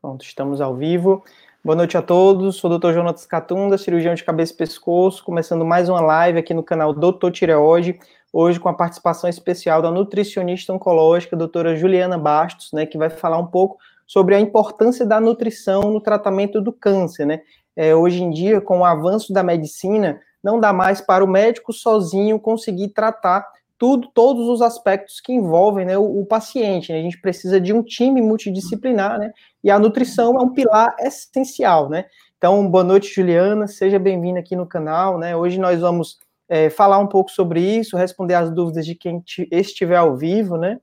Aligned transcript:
Pronto, 0.00 0.24
estamos 0.24 0.60
ao 0.60 0.74
vivo. 0.74 1.24
Boa 1.64 1.74
noite 1.74 1.96
a 1.96 2.02
todos. 2.02 2.56
Sou 2.56 2.70
o 2.70 2.78
Dr. 2.78 2.92
Jonas 2.92 3.26
Catunda, 3.26 3.78
cirurgião 3.78 4.14
de 4.14 4.22
cabeça 4.22 4.52
e 4.52 4.56
pescoço, 4.56 5.24
começando 5.24 5.64
mais 5.64 5.88
uma 5.88 6.00
live 6.00 6.38
aqui 6.38 6.52
no 6.52 6.62
canal 6.62 6.92
Doutor 6.92 7.32
Tireoide, 7.32 7.98
hoje 8.32 8.60
com 8.60 8.68
a 8.68 8.74
participação 8.74 9.28
especial 9.28 9.80
da 9.80 9.90
nutricionista 9.90 10.72
oncológica, 10.72 11.34
doutora 11.34 11.74
Juliana 11.74 12.18
Bastos, 12.18 12.72
né, 12.72 12.84
que 12.86 12.98
vai 12.98 13.10
falar 13.10 13.38
um 13.38 13.46
pouco 13.46 13.78
sobre 14.06 14.34
a 14.34 14.40
importância 14.40 15.04
da 15.04 15.18
nutrição 15.18 15.80
no 15.90 16.00
tratamento 16.00 16.60
do 16.60 16.72
câncer, 16.72 17.26
né? 17.26 17.40
É, 17.74 17.94
hoje 17.94 18.22
em 18.22 18.30
dia, 18.30 18.60
com 18.60 18.80
o 18.80 18.84
avanço 18.84 19.32
da 19.32 19.42
medicina, 19.42 20.20
não 20.44 20.60
dá 20.60 20.72
mais 20.72 21.00
para 21.00 21.24
o 21.24 21.28
médico 21.28 21.72
sozinho 21.72 22.38
conseguir 22.38 22.88
tratar 22.88 23.44
tudo, 23.78 24.08
todos 24.14 24.48
os 24.48 24.62
aspectos 24.62 25.20
que 25.20 25.32
envolvem 25.32 25.84
né, 25.84 25.98
o, 25.98 26.20
o, 26.20 26.26
paciente. 26.26 26.92
Né? 26.92 26.98
A 26.98 27.02
gente 27.02 27.20
precisa 27.20 27.60
de 27.60 27.72
um 27.72 27.82
time 27.82 28.22
multidisciplinar, 28.22 29.18
né? 29.18 29.30
E 29.62 29.70
a 29.70 29.78
nutrição 29.78 30.38
é 30.38 30.42
um 30.42 30.52
pilar 30.52 30.94
essencial, 30.98 31.88
né? 31.88 32.06
Então, 32.38 32.68
boa 32.68 32.84
noite, 32.84 33.12
Juliana. 33.12 33.66
Seja 33.66 33.98
bem-vinda 33.98 34.40
aqui 34.40 34.56
no 34.56 34.66
canal, 34.66 35.18
né? 35.18 35.36
Hoje 35.36 35.58
nós 35.58 35.80
vamos 35.80 36.18
é, 36.48 36.70
falar 36.70 36.98
um 36.98 37.06
pouco 37.06 37.30
sobre 37.30 37.60
isso, 37.60 37.96
responder 37.96 38.34
as 38.34 38.50
dúvidas 38.50 38.86
de 38.86 38.94
quem 38.94 39.22
estiver 39.50 39.96
ao 39.96 40.16
vivo, 40.16 40.56
né? 40.56 40.78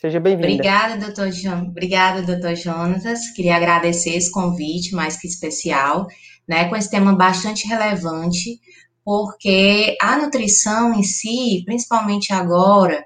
Seja 0.00 0.20
bem-vinda. 0.20 0.48
Obrigada, 0.48 0.98
doutor 0.98 1.32
João. 1.32 1.62
Obrigada, 1.62 2.22
doutor 2.22 2.54
Jonas. 2.54 3.30
Queria 3.34 3.56
agradecer 3.56 4.10
esse 4.10 4.30
convite, 4.30 4.94
mais 4.94 5.16
que 5.16 5.26
especial, 5.26 6.06
né? 6.46 6.68
Com 6.68 6.76
esse 6.76 6.90
tema 6.90 7.16
bastante 7.16 7.66
relevante 7.66 8.60
porque 9.04 9.96
a 10.00 10.16
nutrição 10.16 10.94
em 10.94 11.02
si, 11.02 11.62
principalmente 11.64 12.32
agora, 12.32 13.04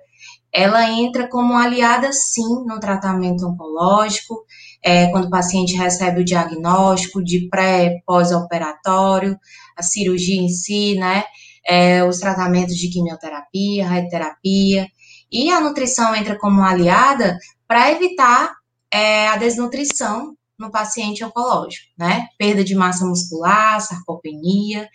ela 0.53 0.91
entra 0.91 1.29
como 1.29 1.57
aliada 1.57 2.13
sim 2.13 2.65
no 2.65 2.81
tratamento 2.81 3.47
oncológico, 3.47 4.45
é, 4.83 5.11
quando 5.11 5.27
o 5.27 5.31
paciente 5.31 5.77
recebe 5.77 6.21
o 6.21 6.25
diagnóstico 6.25 7.23
de 7.23 7.49
pré, 7.49 8.01
pós-operatório, 8.07 9.39
a 9.77 9.83
cirurgia 9.83 10.41
em 10.41 10.49
si, 10.49 10.95
né? 10.95 11.25
É, 11.67 12.03
os 12.05 12.19
tratamentos 12.19 12.77
de 12.77 12.89
quimioterapia, 12.89 13.87
radioterapia, 13.87 14.89
e 15.31 15.51
a 15.51 15.61
nutrição 15.61 16.15
entra 16.15 16.39
como 16.39 16.63
aliada 16.63 17.37
para 17.67 17.93
evitar 17.93 18.55
é, 18.91 19.29
a 19.29 19.37
desnutrição 19.37 20.35
no 20.59 20.71
paciente 20.71 21.23
oncológico, 21.23 21.87
né? 21.99 22.27
Perda 22.39 22.65
de 22.65 22.75
massa 22.75 23.05
muscular, 23.05 23.81
sarcopenia. 23.81 24.89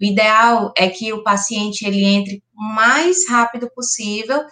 O 0.00 0.04
ideal 0.04 0.72
é 0.76 0.88
que 0.88 1.12
o 1.12 1.22
paciente 1.22 1.84
ele 1.84 2.04
entre 2.04 2.42
o 2.56 2.62
mais 2.74 3.28
rápido 3.28 3.70
possível, 3.74 4.42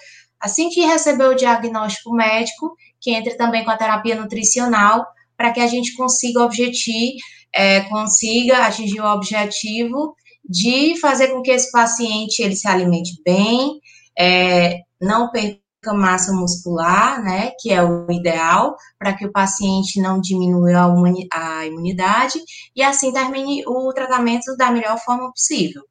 assim 0.41 0.69
que 0.69 0.85
receber 0.85 1.25
o 1.25 1.35
diagnóstico 1.35 2.13
médico, 2.13 2.75
que 3.01 3.13
entre 3.13 3.35
também 3.37 3.65
com 3.65 3.71
a 3.71 3.77
terapia 3.77 4.15
nutricional, 4.15 5.07
para 5.37 5.53
que 5.53 5.61
a 5.61 5.67
gente 5.67 5.95
consiga 5.97 6.43
objetir, 6.43 7.15
é, 7.55 7.81
consiga 7.83 8.67
atingir 8.67 9.01
o 9.01 9.07
objetivo 9.07 10.15
de 10.45 10.99
fazer 11.01 11.29
com 11.29 11.43
que 11.43 11.51
esse 11.51 11.71
paciente 11.71 12.43
ele 12.43 12.57
se 12.57 12.67
alimente 12.67 13.21
bem, 13.25 13.81
é, 14.19 14.81
não 15.01 15.31
perca 15.31 15.68
massa 15.87 16.33
muscular, 16.33 17.23
né, 17.23 17.53
que 17.59 17.73
é 17.73 17.83
o 17.83 18.11
ideal, 18.11 18.77
para 18.99 19.15
que 19.15 19.25
o 19.25 19.33
paciente 19.33 20.01
não 20.01 20.21
diminua 20.21 20.93
a 21.33 21.67
imunidade 21.67 22.39
e 22.75 22.83
assim 22.83 23.13
termine 23.13 23.65
o 23.67 23.93
tratamento 23.93 24.57
da 24.57 24.71
melhor 24.71 24.99
forma 24.99 25.31
possível. 25.31 25.83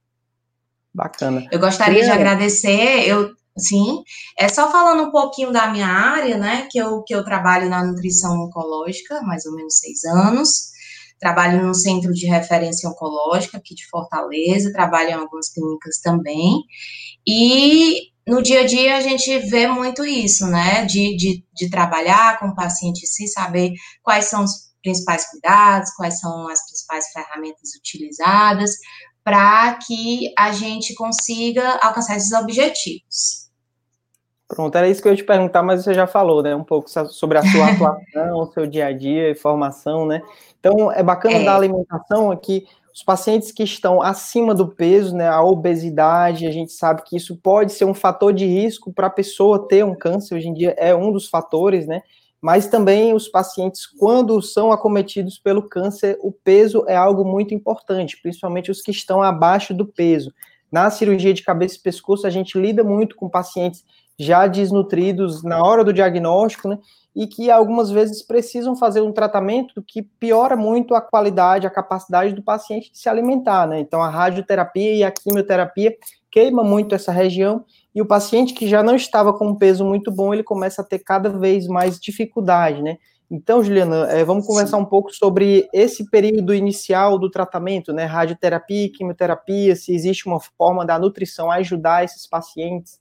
Bacana. 0.93 1.47
Eu 1.51 1.59
gostaria 1.59 2.03
de 2.03 2.09
agradecer, 2.09 3.07
eu 3.07 3.31
sim, 3.57 4.03
é 4.37 4.47
só 4.47 4.71
falando 4.71 5.07
um 5.07 5.11
pouquinho 5.11 5.51
da 5.51 5.67
minha 5.71 5.87
área, 5.87 6.37
né, 6.37 6.67
que 6.69 6.77
eu, 6.77 7.01
que 7.03 7.15
eu 7.15 7.23
trabalho 7.23 7.69
na 7.69 7.83
nutrição 7.83 8.39
oncológica, 8.39 9.21
mais 9.21 9.45
ou 9.45 9.55
menos 9.55 9.77
seis 9.77 10.03
anos, 10.03 10.71
trabalho 11.19 11.65
no 11.65 11.73
centro 11.73 12.13
de 12.13 12.27
referência 12.27 12.89
oncológica 12.89 13.57
aqui 13.57 13.73
de 13.73 13.87
Fortaleza, 13.87 14.71
trabalho 14.71 15.09
em 15.09 15.13
algumas 15.13 15.49
clínicas 15.49 15.97
também, 15.99 16.61
e 17.25 18.11
no 18.27 18.43
dia 18.43 18.61
a 18.61 18.65
dia 18.65 18.97
a 18.97 19.01
gente 19.01 19.39
vê 19.39 19.67
muito 19.67 20.05
isso, 20.05 20.45
né? 20.47 20.85
De, 20.85 21.15
de, 21.15 21.45
de 21.55 21.69
trabalhar 21.69 22.37
com 22.39 22.47
o 22.47 22.55
paciente 22.55 23.07
sem 23.07 23.25
saber 23.25 23.71
quais 24.03 24.25
são 24.25 24.43
os 24.43 24.67
principais 24.83 25.29
cuidados, 25.29 25.91
quais 25.95 26.19
são 26.19 26.47
as 26.49 26.63
principais 26.65 27.07
ferramentas 27.11 27.69
utilizadas, 27.79 28.71
para 29.23 29.77
que 29.85 30.33
a 30.37 30.51
gente 30.51 30.93
consiga 30.93 31.79
alcançar 31.81 32.17
esses 32.17 32.31
objetivos. 32.33 33.46
Pronto, 34.47 34.75
era 34.75 34.87
isso 34.87 35.01
que 35.01 35.07
eu 35.07 35.11
ia 35.11 35.17
te 35.17 35.23
perguntar, 35.23 35.61
mas 35.61 35.83
você 35.83 35.93
já 35.93 36.07
falou, 36.07 36.41
né? 36.41 36.55
Um 36.55 36.63
pouco 36.63 36.89
sobre 36.89 37.37
a 37.37 37.43
sua 37.43 37.67
atuação, 37.71 38.39
o 38.39 38.51
seu 38.53 38.65
dia 38.65 38.87
a 38.87 38.93
dia, 38.93 39.35
formação, 39.35 40.05
né? 40.05 40.21
Então, 40.59 40.91
é 40.91 41.03
bacana 41.03 41.35
é. 41.35 41.43
da 41.43 41.55
alimentação 41.55 42.31
aqui 42.31 42.65
os 42.97 43.03
pacientes 43.03 43.51
que 43.51 43.61
estão 43.61 44.01
acima 44.01 44.55
do 44.55 44.67
peso, 44.67 45.15
né, 45.15 45.29
a 45.29 45.43
obesidade, 45.43 46.47
a 46.47 46.51
gente 46.51 46.73
sabe 46.73 47.03
que 47.03 47.15
isso 47.15 47.37
pode 47.37 47.71
ser 47.71 47.85
um 47.85 47.93
fator 47.93 48.33
de 48.33 48.43
risco 48.43 48.91
para 48.91 49.05
a 49.05 49.11
pessoa 49.11 49.67
ter 49.67 49.85
um 49.85 49.93
câncer, 49.93 50.33
hoje 50.33 50.47
em 50.47 50.53
dia 50.53 50.73
é 50.79 50.95
um 50.95 51.11
dos 51.11 51.29
fatores, 51.29 51.85
né? 51.85 52.01
Mas 52.41 52.65
também 52.65 53.13
os 53.13 53.27
pacientes, 53.27 53.85
quando 53.85 54.41
são 54.41 54.71
acometidos 54.71 55.37
pelo 55.37 55.69
câncer, 55.69 56.17
o 56.23 56.31
peso 56.31 56.85
é 56.87 56.95
algo 56.95 57.23
muito 57.23 57.53
importante, 57.53 58.19
principalmente 58.19 58.71
os 58.71 58.81
que 58.81 58.89
estão 58.89 59.21
abaixo 59.21 59.75
do 59.75 59.85
peso. 59.85 60.33
Na 60.71 60.89
cirurgia 60.89 61.35
de 61.35 61.43
cabeça 61.43 61.75
e 61.75 61.81
pescoço, 61.81 62.25
a 62.25 62.31
gente 62.31 62.57
lida 62.59 62.83
muito 62.83 63.15
com 63.15 63.29
pacientes 63.29 63.85
já 64.17 64.47
desnutridos 64.47 65.43
na 65.43 65.61
hora 65.63 65.83
do 65.83 65.93
diagnóstico, 65.93 66.67
né? 66.67 66.79
e 67.17 67.25
que 67.25 67.49
algumas 67.49 67.89
vezes 67.89 68.21
precisam 68.21 68.75
fazer 68.75 69.01
um 69.01 69.11
tratamento 69.11 69.81
que 69.81 70.03
piora 70.03 70.55
muito 70.55 70.93
a 70.93 71.01
qualidade, 71.01 71.65
a 71.65 71.69
capacidade 71.71 72.31
do 72.31 72.43
paciente 72.43 72.91
de 72.91 72.99
se 72.99 73.09
alimentar, 73.09 73.67
né? 73.67 73.79
Então 73.79 74.03
a 74.03 74.07
radioterapia 74.07 74.93
e 74.93 75.03
a 75.03 75.09
quimioterapia 75.09 75.95
queima 76.29 76.63
muito 76.63 76.93
essa 76.93 77.11
região 77.11 77.65
e 77.95 78.03
o 78.03 78.05
paciente 78.05 78.53
que 78.53 78.67
já 78.67 78.83
não 78.83 78.95
estava 78.95 79.33
com 79.33 79.47
um 79.47 79.55
peso 79.55 79.83
muito 79.83 80.11
bom, 80.11 80.31
ele 80.31 80.43
começa 80.43 80.83
a 80.83 80.85
ter 80.85 80.99
cada 80.99 81.29
vez 81.29 81.65
mais 81.65 81.99
dificuldade, 81.99 82.83
né? 82.83 82.97
Então, 83.31 83.63
Juliana, 83.63 84.07
é, 84.11 84.23
vamos 84.23 84.45
conversar 84.45 84.77
Sim. 84.77 84.83
um 84.83 84.85
pouco 84.85 85.11
sobre 85.11 85.67
esse 85.73 86.07
período 86.11 86.53
inicial 86.53 87.17
do 87.17 87.31
tratamento, 87.31 87.91
né? 87.91 88.05
Radioterapia, 88.05 88.91
quimioterapia, 88.91 89.75
se 89.75 89.91
existe 89.91 90.27
uma 90.27 90.39
forma 90.39 90.85
da 90.85 90.99
nutrição 90.99 91.49
ajudar 91.49 92.05
esses 92.05 92.27
pacientes. 92.27 92.99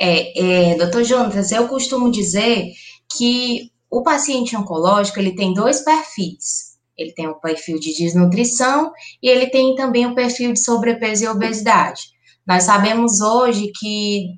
É, 0.00 0.70
é, 0.72 0.74
doutor 0.76 1.04
Jonas, 1.04 1.52
eu 1.52 1.68
costumo 1.68 2.10
dizer 2.10 2.72
que 3.14 3.70
o 3.90 4.02
paciente 4.02 4.56
oncológico 4.56 5.18
ele 5.18 5.34
tem 5.34 5.52
dois 5.52 5.82
perfis. 5.82 6.70
Ele 6.96 7.12
tem 7.12 7.28
o 7.28 7.34
perfil 7.34 7.78
de 7.78 7.94
desnutrição 7.94 8.92
e 9.22 9.28
ele 9.28 9.48
tem 9.48 9.74
também 9.74 10.06
o 10.06 10.14
perfil 10.14 10.52
de 10.54 10.60
sobrepeso 10.60 11.24
e 11.24 11.28
obesidade. 11.28 12.02
Nós 12.46 12.64
sabemos 12.64 13.20
hoje 13.20 13.70
que 13.78 14.28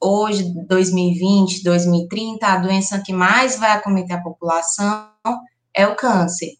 hoje, 0.00 0.52
2020, 0.68 1.62
2030, 1.62 2.46
a 2.46 2.56
doença 2.58 3.02
que 3.04 3.12
mais 3.12 3.58
vai 3.58 3.70
acometer 3.70 4.16
a 4.16 4.22
população 4.22 5.08
é 5.74 5.86
o 5.86 5.96
câncer. 5.96 6.50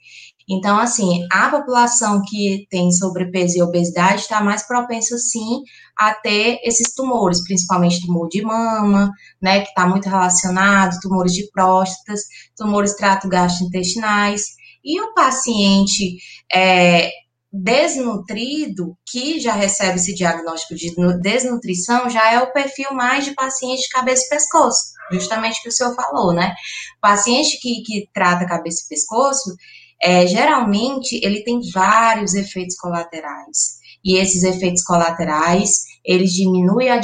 Então, 0.48 0.78
assim, 0.78 1.26
a 1.32 1.48
população 1.48 2.20
que 2.26 2.66
tem 2.70 2.90
sobrepeso 2.92 3.58
e 3.58 3.62
obesidade 3.62 4.22
está 4.22 4.42
mais 4.42 4.66
propensa, 4.66 5.16
sim, 5.16 5.62
a 5.96 6.12
ter 6.12 6.58
esses 6.62 6.94
tumores, 6.94 7.42
principalmente 7.44 8.04
tumor 8.04 8.28
de 8.28 8.42
mama, 8.42 9.10
né, 9.40 9.60
que 9.60 9.68
está 9.68 9.86
muito 9.86 10.08
relacionado, 10.08 11.00
tumores 11.00 11.32
de 11.32 11.50
próstatas, 11.50 12.20
tumores 12.56 12.94
trato 12.94 13.28
gastrointestinais. 13.28 14.44
E 14.84 15.00
o 15.00 15.14
paciente 15.14 16.18
é, 16.54 17.10
desnutrido, 17.50 18.98
que 19.06 19.38
já 19.38 19.54
recebe 19.54 19.96
esse 19.96 20.14
diagnóstico 20.14 20.74
de 20.74 20.92
desnutrição, 21.22 22.10
já 22.10 22.32
é 22.32 22.40
o 22.40 22.52
perfil 22.52 22.92
mais 22.92 23.24
de 23.24 23.32
paciente 23.32 23.82
de 23.82 23.88
cabeça 23.88 24.26
e 24.26 24.28
pescoço, 24.28 24.92
justamente 25.12 25.62
que 25.62 25.68
o 25.68 25.72
senhor 25.72 25.94
falou, 25.94 26.34
né? 26.34 26.52
O 26.98 27.00
paciente 27.00 27.58
que, 27.60 27.82
que 27.82 28.08
trata 28.12 28.44
cabeça 28.44 28.82
e 28.84 28.88
pescoço, 28.88 29.54
é, 30.02 30.26
geralmente 30.26 31.20
ele 31.24 31.42
tem 31.42 31.60
vários 31.72 32.34
efeitos 32.34 32.76
colaterais. 32.76 33.82
E 34.04 34.16
esses 34.18 34.42
efeitos 34.42 34.82
colaterais, 34.84 35.84
eles 36.04 36.32
diminuem 36.32 36.90
a, 36.90 37.00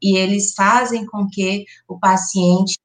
e 0.00 0.16
eles 0.16 0.54
fazem 0.54 1.04
com 1.06 1.26
que 1.28 1.64
o 1.88 1.98
paciente 1.98 2.78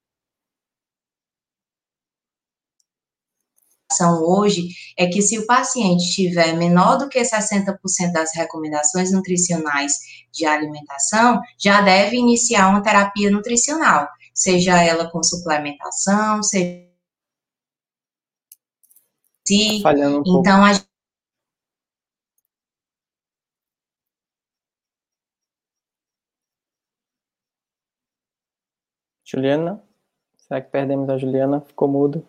hoje 4.07 4.69
é 4.97 5.07
que 5.07 5.21
se 5.21 5.37
o 5.37 5.45
paciente 5.45 6.13
tiver 6.13 6.55
menor 6.55 6.97
do 6.97 7.09
que 7.09 7.19
60% 7.19 7.77
das 8.13 8.33
recomendações 8.35 9.11
nutricionais 9.11 9.93
de 10.31 10.45
alimentação, 10.45 11.41
já 11.57 11.81
deve 11.81 12.15
iniciar 12.15 12.69
uma 12.69 12.81
terapia 12.81 13.29
nutricional, 13.29 14.07
seja 14.33 14.81
ela 14.81 15.09
com 15.11 15.23
suplementação, 15.23 16.41
seja 16.43 16.88
si. 19.49 19.81
Tá 19.81 19.91
um 19.91 20.23
então, 20.25 20.63
a 20.63 20.71
Juliana, 29.25 29.83
Será 30.49 30.61
que 30.61 30.71
perdemos 30.71 31.07
a 31.09 31.17
Juliana? 31.17 31.61
Ficou 31.61 31.87
mudo. 31.87 32.25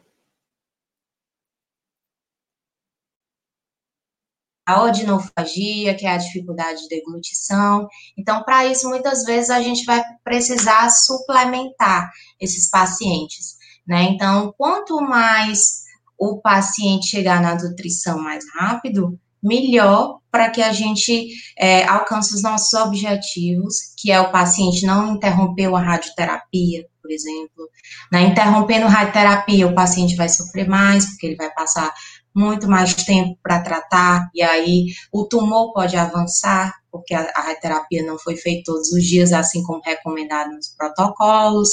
a 4.67 4.85
odinofagia, 4.85 5.97
que 5.97 6.07
é 6.07 6.11
a 6.11 6.17
dificuldade 6.17 6.83
de 6.83 6.89
deglutição. 6.89 7.89
Então, 8.17 8.45
para 8.45 8.67
isso, 8.67 8.89
muitas 8.89 9.25
vezes 9.25 9.51
a 9.51 9.61
gente 9.61 9.85
vai 9.85 10.01
precisar 10.23 10.89
suplementar 10.91 12.09
esses 12.39 12.71
pacientes, 12.71 13.57
né? 13.85 14.05
Então, 14.05 14.55
quanto 14.57 15.01
mais 15.01 15.83
o 16.21 16.39
paciente 16.39 17.09
chegar 17.09 17.41
na 17.41 17.55
nutrição 17.55 18.21
mais 18.23 18.45
rápido, 18.55 19.19
melhor 19.43 20.19
para 20.31 20.51
que 20.51 20.61
a 20.61 20.71
gente 20.71 21.29
é, 21.59 21.83
alcance 21.85 22.35
os 22.35 22.43
nossos 22.43 22.75
objetivos, 22.75 23.77
que 23.97 24.13
é 24.13 24.21
o 24.21 24.31
paciente 24.31 24.85
não 24.85 25.15
interromper 25.15 25.75
a 25.75 25.81
radioterapia, 25.81 26.87
por 27.01 27.11
exemplo. 27.11 27.69
Né? 28.13 28.21
Interrompendo 28.27 28.85
a 28.85 28.91
radioterapia, 28.91 29.67
o 29.67 29.75
paciente 29.75 30.15
vai 30.15 30.29
sofrer 30.29 30.69
mais, 30.69 31.07
porque 31.07 31.29
ele 31.29 31.37
vai 31.37 31.51
passar 31.55 31.91
muito 32.35 32.69
mais 32.69 32.95
tempo 32.95 33.37
para 33.43 33.63
tratar, 33.63 34.29
e 34.35 34.43
aí 34.43 34.87
o 35.11 35.25
tumor 35.25 35.73
pode 35.73 35.97
avançar, 35.97 36.73
porque 36.93 37.15
a, 37.15 37.23
a 37.35 37.41
radioterapia 37.41 38.05
não 38.05 38.19
foi 38.19 38.37
feita 38.37 38.73
todos 38.73 38.93
os 38.93 39.03
dias, 39.03 39.33
assim 39.33 39.63
como 39.63 39.81
recomendado 39.83 40.51
nos 40.51 40.69
protocolos. 40.77 41.71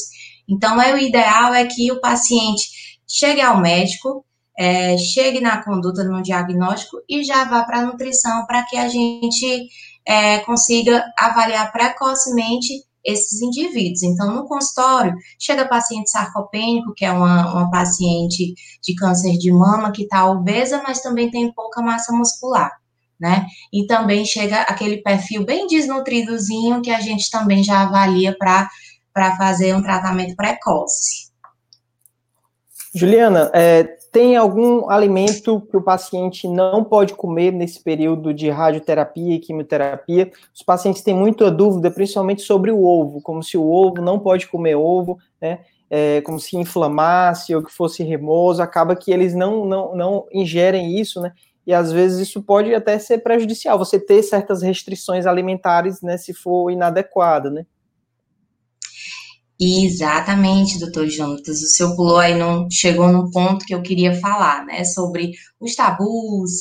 Então, 0.50 0.82
é 0.82 0.94
o 0.94 0.98
ideal 0.98 1.54
é 1.54 1.66
que 1.66 1.92
o 1.92 2.00
paciente 2.00 2.64
chegue 3.08 3.42
ao 3.42 3.60
médico, 3.62 4.26
é, 4.58 4.98
chegue 4.98 5.40
na 5.40 5.64
conduta 5.64 6.04
no 6.04 6.22
diagnóstico 6.22 6.98
e 7.08 7.24
já 7.24 7.44
vá 7.44 7.64
para 7.64 7.80
a 7.80 7.86
nutrição 7.86 8.46
para 8.48 8.64
que 8.64 8.76
a 8.76 8.88
gente 8.90 9.70
é, 10.06 10.40
consiga 10.40 11.04
avaliar 11.18 11.72
precocemente 11.72 12.88
esses 13.06 13.42
indivíduos. 13.42 14.04
Então, 14.04 14.34
no 14.34 14.48
consultório, 14.48 15.16
chega 15.40 15.68
paciente 15.68 16.10
sarcopênico, 16.10 16.94
que 16.94 17.06
é 17.06 17.12
uma, 17.12 17.54
uma 17.54 17.72
paciente 17.72 18.54
de 18.84 18.96
câncer 18.96 19.38
de 19.38 19.52
mama 19.52 19.92
que 19.92 20.04
está 20.04 20.30
obesa, 20.30 20.82
mas 20.86 21.02
também 21.02 21.32
tem 21.32 21.54
pouca 21.54 21.82
massa 21.82 22.12
muscular, 22.12 22.72
né? 23.18 23.46
E 23.72 23.86
também 23.86 24.26
chega 24.26 24.62
aquele 24.64 24.98
perfil 24.98 25.46
bem 25.46 25.68
desnutridozinho 25.68 26.82
que 26.82 26.92
a 26.92 27.00
gente 27.00 27.30
também 27.32 27.64
já 27.64 27.84
avalia 27.84 28.36
para 28.38 29.38
fazer 29.38 29.74
um 29.74 29.82
tratamento 29.82 30.36
precoce. 30.36 31.28
Juliana, 32.94 33.52
é, 33.54 33.97
tem 34.12 34.36
algum 34.36 34.90
alimento 34.90 35.62
que 35.70 35.78
o 35.78 35.82
paciente 35.82 36.48
não 36.48 36.84
pode 36.84 37.14
comer 37.14 37.52
nesse 37.52 37.82
período 37.84 38.34
de 38.34 38.50
radioterapia 38.50 39.36
e 39.36 39.40
quimioterapia? 39.40 40.32
Os 40.54 40.64
pacientes 40.64 41.02
têm 41.02 41.14
muita 41.14 41.52
dúvida, 41.52 41.92
principalmente 41.92 42.42
sobre 42.42 42.72
o 42.72 42.84
ovo, 42.84 43.22
como 43.22 43.44
se 43.44 43.58
o 43.58 43.70
ovo 43.70 44.02
não 44.02 44.20
pode 44.20 44.48
comer 44.48 44.76
ovo, 44.76 45.18
né? 45.42 45.60
É, 45.90 46.20
como 46.22 46.38
se 46.38 46.58
inflamasse 46.58 47.56
ou 47.56 47.64
que 47.64 47.72
fosse 47.72 48.04
remoso, 48.04 48.62
acaba 48.62 48.94
que 48.96 49.10
eles 49.10 49.34
não, 49.34 49.66
não, 49.66 49.96
não 49.96 50.26
ingerem 50.34 51.00
isso, 51.00 51.22
né? 51.22 51.32
E 51.66 51.74
às 51.74 51.92
vezes 51.92 52.28
isso 52.28 52.42
pode 52.42 52.74
até 52.74 52.98
ser 52.98 53.20
prejudicial, 53.20 53.78
você 53.78 54.00
ter 54.00 54.24
certas 54.24 54.62
restrições 54.62 55.26
alimentares, 55.26 56.02
né, 56.02 56.18
se 56.18 56.34
for 56.34 56.72
inadequado, 56.72 57.52
né? 57.52 57.66
Exatamente, 59.60 60.80
doutor 60.80 61.08
Jonatas. 61.08 61.62
O 61.64 61.68
senhor 61.68 61.96
pulou 61.96 62.18
aí, 62.20 62.36
não, 62.38 62.70
chegou 62.70 63.12
num 63.12 63.30
ponto 63.32 63.66
que 63.66 63.74
eu 63.74 63.82
queria 63.82 64.14
falar, 64.20 64.64
né? 64.66 64.84
Sobre 64.84 65.32
os 65.60 65.74
tabus, 65.76 66.52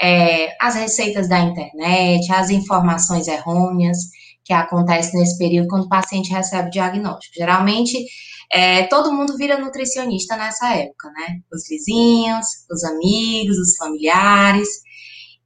é, 0.00 0.54
as 0.60 0.74
receitas 0.74 1.26
da 1.26 1.40
internet, 1.40 2.30
as 2.32 2.50
informações 2.50 3.28
errôneas 3.28 3.96
que 4.44 4.52
acontecem 4.52 5.18
nesse 5.18 5.38
período 5.38 5.68
quando 5.68 5.84
o 5.84 5.88
paciente 5.88 6.30
recebe 6.30 6.68
o 6.68 6.70
diagnóstico. 6.70 7.34
Geralmente, 7.34 7.96
é, 8.52 8.82
todo 8.88 9.12
mundo 9.12 9.38
vira 9.38 9.58
nutricionista 9.58 10.36
nessa 10.36 10.74
época, 10.74 11.10
né? 11.12 11.40
Os 11.50 11.66
vizinhos, 11.66 12.46
os 12.70 12.84
amigos, 12.84 13.56
os 13.56 13.74
familiares. 13.76 14.68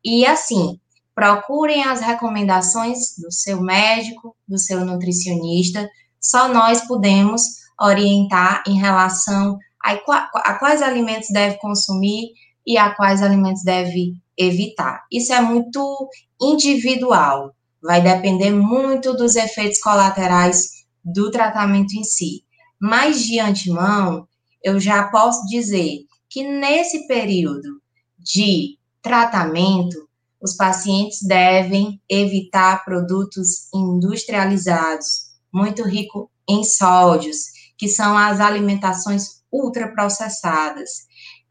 E 0.04 0.26
assim, 0.26 0.80
procurem 1.14 1.84
as 1.84 2.00
recomendações 2.00 2.98
do 3.18 3.30
seu 3.32 3.60
médico, 3.62 4.36
do 4.48 4.58
seu 4.58 4.84
nutricionista 4.84 5.88
só 6.20 6.48
nós 6.48 6.86
podemos 6.86 7.42
orientar 7.80 8.62
em 8.66 8.78
relação 8.78 9.58
a, 9.84 9.92
a 10.34 10.54
quais 10.58 10.82
alimentos 10.82 11.28
deve 11.32 11.56
consumir 11.58 12.32
e 12.66 12.76
a 12.76 12.94
quais 12.94 13.22
alimentos 13.22 13.62
deve 13.62 14.14
evitar. 14.36 15.04
Isso 15.10 15.32
é 15.32 15.40
muito 15.40 16.08
individual, 16.40 17.54
vai 17.82 18.02
depender 18.02 18.50
muito 18.50 19.14
dos 19.14 19.36
efeitos 19.36 19.80
colaterais 19.80 20.84
do 21.04 21.30
tratamento 21.30 21.94
em 21.94 22.04
si. 22.04 22.44
Mas 22.80 23.22
de 23.22 23.40
antemão, 23.40 24.26
eu 24.62 24.78
já 24.78 25.08
posso 25.08 25.46
dizer 25.46 26.00
que 26.28 26.44
nesse 26.44 27.06
período 27.06 27.80
de 28.18 28.76
tratamento, 29.02 30.08
os 30.40 30.54
pacientes 30.54 31.22
devem 31.22 32.00
evitar 32.08 32.84
produtos 32.84 33.72
industrializados, 33.74 35.27
muito 35.52 35.82
rico 35.82 36.30
em 36.48 36.64
sódios, 36.64 37.36
que 37.76 37.88
são 37.88 38.16
as 38.16 38.40
alimentações 38.40 39.38
ultraprocessadas. 39.52 40.90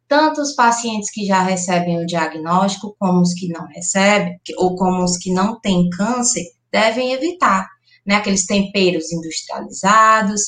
Tanto 0.07 0.41
os 0.41 0.55
pacientes 0.55 1.11
que 1.11 1.25
já 1.25 1.41
recebem 1.41 2.01
o 2.01 2.05
diagnóstico, 2.05 2.95
como 2.97 3.21
os 3.21 3.33
que 3.33 3.49
não 3.49 3.67
recebem, 3.67 4.39
ou 4.57 4.75
como 4.75 5.03
os 5.03 5.17
que 5.17 5.31
não 5.31 5.59
têm 5.59 5.89
câncer, 5.89 6.43
devem 6.71 7.11
evitar, 7.11 7.67
né? 8.05 8.15
Aqueles 8.15 8.45
temperos 8.45 9.11
industrializados, 9.11 10.41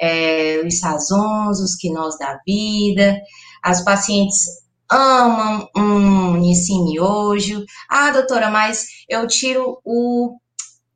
é, 0.00 0.62
os 0.66 0.78
sazons, 0.78 1.60
os 1.60 1.76
quinós 1.76 2.18
da 2.18 2.38
vida. 2.46 3.20
As 3.62 3.84
pacientes 3.84 4.64
amam 4.90 5.68
um 5.76 6.36
nisim 6.36 6.84
miojo. 6.84 7.64
Ah, 7.90 8.10
doutora, 8.10 8.50
mas 8.50 8.86
eu 9.08 9.26
tiro 9.26 9.80
o 9.84 10.38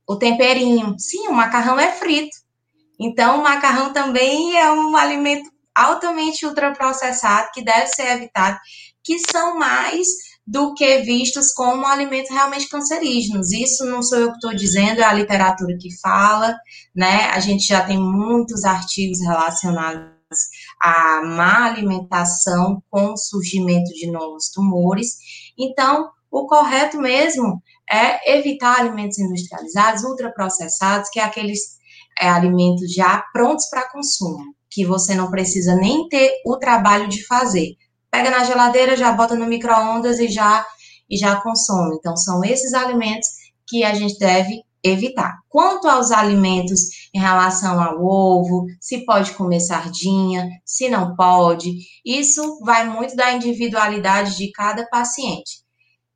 o 0.09 0.17
temperinho. 0.17 0.95
Sim, 0.99 1.29
o 1.29 1.35
macarrão 1.35 1.79
é 1.79 1.93
frito. 1.93 2.37
Então, 2.99 3.39
o 3.39 3.43
macarrão 3.43 3.93
também 3.93 4.59
é 4.59 4.73
um 4.73 4.97
alimento 4.97 5.51
altamente 5.75 6.45
ultraprocessado 6.45 7.51
que 7.53 7.63
deve 7.63 7.87
ser 7.89 8.17
evitado, 8.17 8.59
que 9.05 9.19
são 9.31 9.57
mais 9.57 10.09
do 10.45 10.73
que 10.75 11.01
vistos 11.01 11.53
como 11.53 11.87
alimentos 11.87 12.31
realmente 12.31 12.69
cancerígenos. 12.69 13.53
Isso 13.53 13.85
não 13.85 14.03
sou 14.03 14.19
eu 14.19 14.29
que 14.31 14.37
estou 14.37 14.55
dizendo, 14.55 15.01
é 15.01 15.05
a 15.05 15.13
literatura 15.13 15.77
que 15.79 15.91
fala, 16.01 16.57
né? 16.97 17.27
A 17.27 17.39
gente 17.39 17.67
já 17.67 17.85
tem 17.85 17.99
muitos 17.99 18.65
artigos 18.65 19.21
relacionados 19.21 20.09
à 20.83 21.21
má 21.23 21.67
alimentação 21.67 22.83
com 22.91 23.13
o 23.13 23.17
surgimento 23.17 23.93
de 23.93 24.11
novos 24.11 24.51
tumores. 24.51 25.19
Então, 25.57 26.11
o 26.31 26.47
correto 26.47 26.99
mesmo 26.99 27.63
é 27.91 28.37
evitar 28.37 28.81
alimentos 28.81 29.19
industrializados, 29.19 30.05
ultraprocessados, 30.05 31.09
que 31.11 31.21
é 31.21 31.25
aqueles 31.25 31.79
é, 32.21 32.29
alimentos 32.29 32.93
já 32.93 33.25
prontos 33.33 33.69
para 33.71 33.91
consumo, 33.91 34.55
que 34.71 34.85
você 34.85 35.15
não 35.15 35.31
precisa 35.31 35.75
nem 35.75 36.09
ter 36.09 36.33
o 36.45 36.57
trabalho 36.57 37.09
de 37.09 37.27
fazer. 37.27 37.77
Pega 38.11 38.31
na 38.31 38.45
geladeira, 38.45 38.97
já 38.97 39.13
bota 39.13 39.35
no 39.35 39.47
micro-ondas 39.47 40.19
e 40.19 40.29
já, 40.29 40.67
e 41.09 41.17
já 41.17 41.41
consome. 41.41 41.97
Então, 41.97 42.17
são 42.17 42.45
esses 42.45 42.75
alimentos 42.75 43.29
que 43.67 43.85
a 43.85 43.95
gente 43.95 44.19
deve 44.19 44.63
evitar. 44.83 45.39
Quanto 45.49 45.89
aos 45.89 46.11
alimentos 46.11 46.81
em 47.15 47.19
relação 47.19 47.81
ao 47.83 48.03
ovo, 48.03 48.67
se 48.81 49.05
pode 49.05 49.33
comer 49.33 49.61
sardinha, 49.61 50.49
se 50.65 50.89
não 50.89 51.15
pode, 51.15 51.71
isso 52.05 52.59
vai 52.61 52.89
muito 52.89 53.15
da 53.17 53.33
individualidade 53.33 54.37
de 54.37 54.51
cada 54.53 54.87
paciente. 54.89 55.68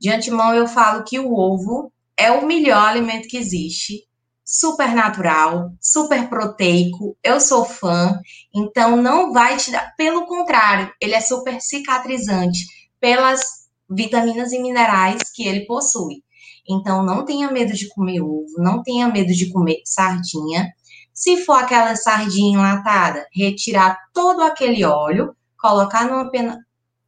De 0.02 0.10
antemão, 0.10 0.52
eu 0.52 0.66
falo 0.66 1.04
que 1.04 1.20
o 1.20 1.32
ovo 1.32 1.92
é 2.16 2.28
o 2.28 2.44
melhor 2.44 2.88
alimento 2.88 3.28
que 3.28 3.36
existe, 3.36 4.02
super 4.44 4.96
natural, 4.96 5.70
super 5.80 6.28
proteico. 6.28 7.16
Eu 7.22 7.38
sou 7.38 7.64
fã, 7.64 8.20
então 8.52 8.96
não 8.96 9.32
vai 9.32 9.56
te 9.56 9.70
dar. 9.70 9.94
Pelo 9.96 10.26
contrário, 10.26 10.92
ele 11.00 11.14
é 11.14 11.20
super 11.20 11.60
cicatrizante 11.60 12.58
pelas 12.98 13.42
vitaminas 13.88 14.50
e 14.50 14.58
minerais 14.58 15.22
que 15.32 15.46
ele 15.46 15.66
possui. 15.66 16.24
Então, 16.68 17.04
não 17.04 17.24
tenha 17.24 17.48
medo 17.52 17.72
de 17.72 17.88
comer 17.90 18.22
ovo, 18.22 18.54
não 18.58 18.82
tenha 18.82 19.06
medo 19.06 19.32
de 19.32 19.52
comer 19.52 19.82
sardinha. 19.84 20.72
Se 21.14 21.44
for 21.44 21.54
aquela 21.54 21.94
sardinha 21.94 22.54
enlatada, 22.54 23.24
retirar 23.32 23.96
todo 24.12 24.42
aquele 24.42 24.84
óleo, 24.84 25.32
colocar 25.56 26.08
numa 26.08 26.28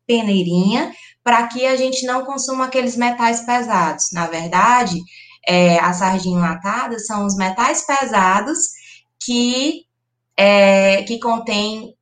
peneirinha, 0.07 0.93
para 1.23 1.47
que 1.47 1.67
a 1.67 1.77
gente 1.77 2.07
não 2.07 2.25
consuma 2.25 2.67
aqueles 2.67 2.97
metais 2.97 3.45
pesados. 3.45 4.07
Na 4.13 4.27
verdade, 4.27 5.01
é, 5.47 5.79
a 5.79 5.93
sardinha 5.93 6.37
enlatada 6.37 6.99
são 6.99 7.27
os 7.27 7.37
metais 7.37 7.87
pesados 7.87 8.59
que, 9.25 9.83
é, 10.37 11.03
que 11.05 11.19
contêm 11.19 11.95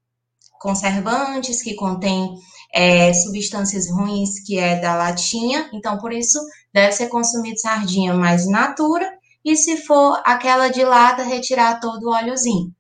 conservantes, 0.60 1.62
que 1.62 1.74
contêm 1.74 2.34
é, 2.72 3.12
substâncias 3.12 3.90
ruins, 3.90 4.44
que 4.44 4.58
é 4.58 4.80
da 4.80 4.96
latinha. 4.96 5.68
Então, 5.72 5.98
por 5.98 6.12
isso, 6.12 6.38
deve 6.72 6.92
ser 6.92 7.08
consumido 7.08 7.58
sardinha 7.58 8.14
mais 8.14 8.48
natura. 8.48 9.10
E 9.44 9.56
se 9.56 9.76
for 9.78 10.20
aquela 10.24 10.68
de 10.68 10.84
lata, 10.84 11.24
retirar 11.24 11.80
todo 11.80 12.04
o 12.04 12.12
óleozinho. 12.12 12.72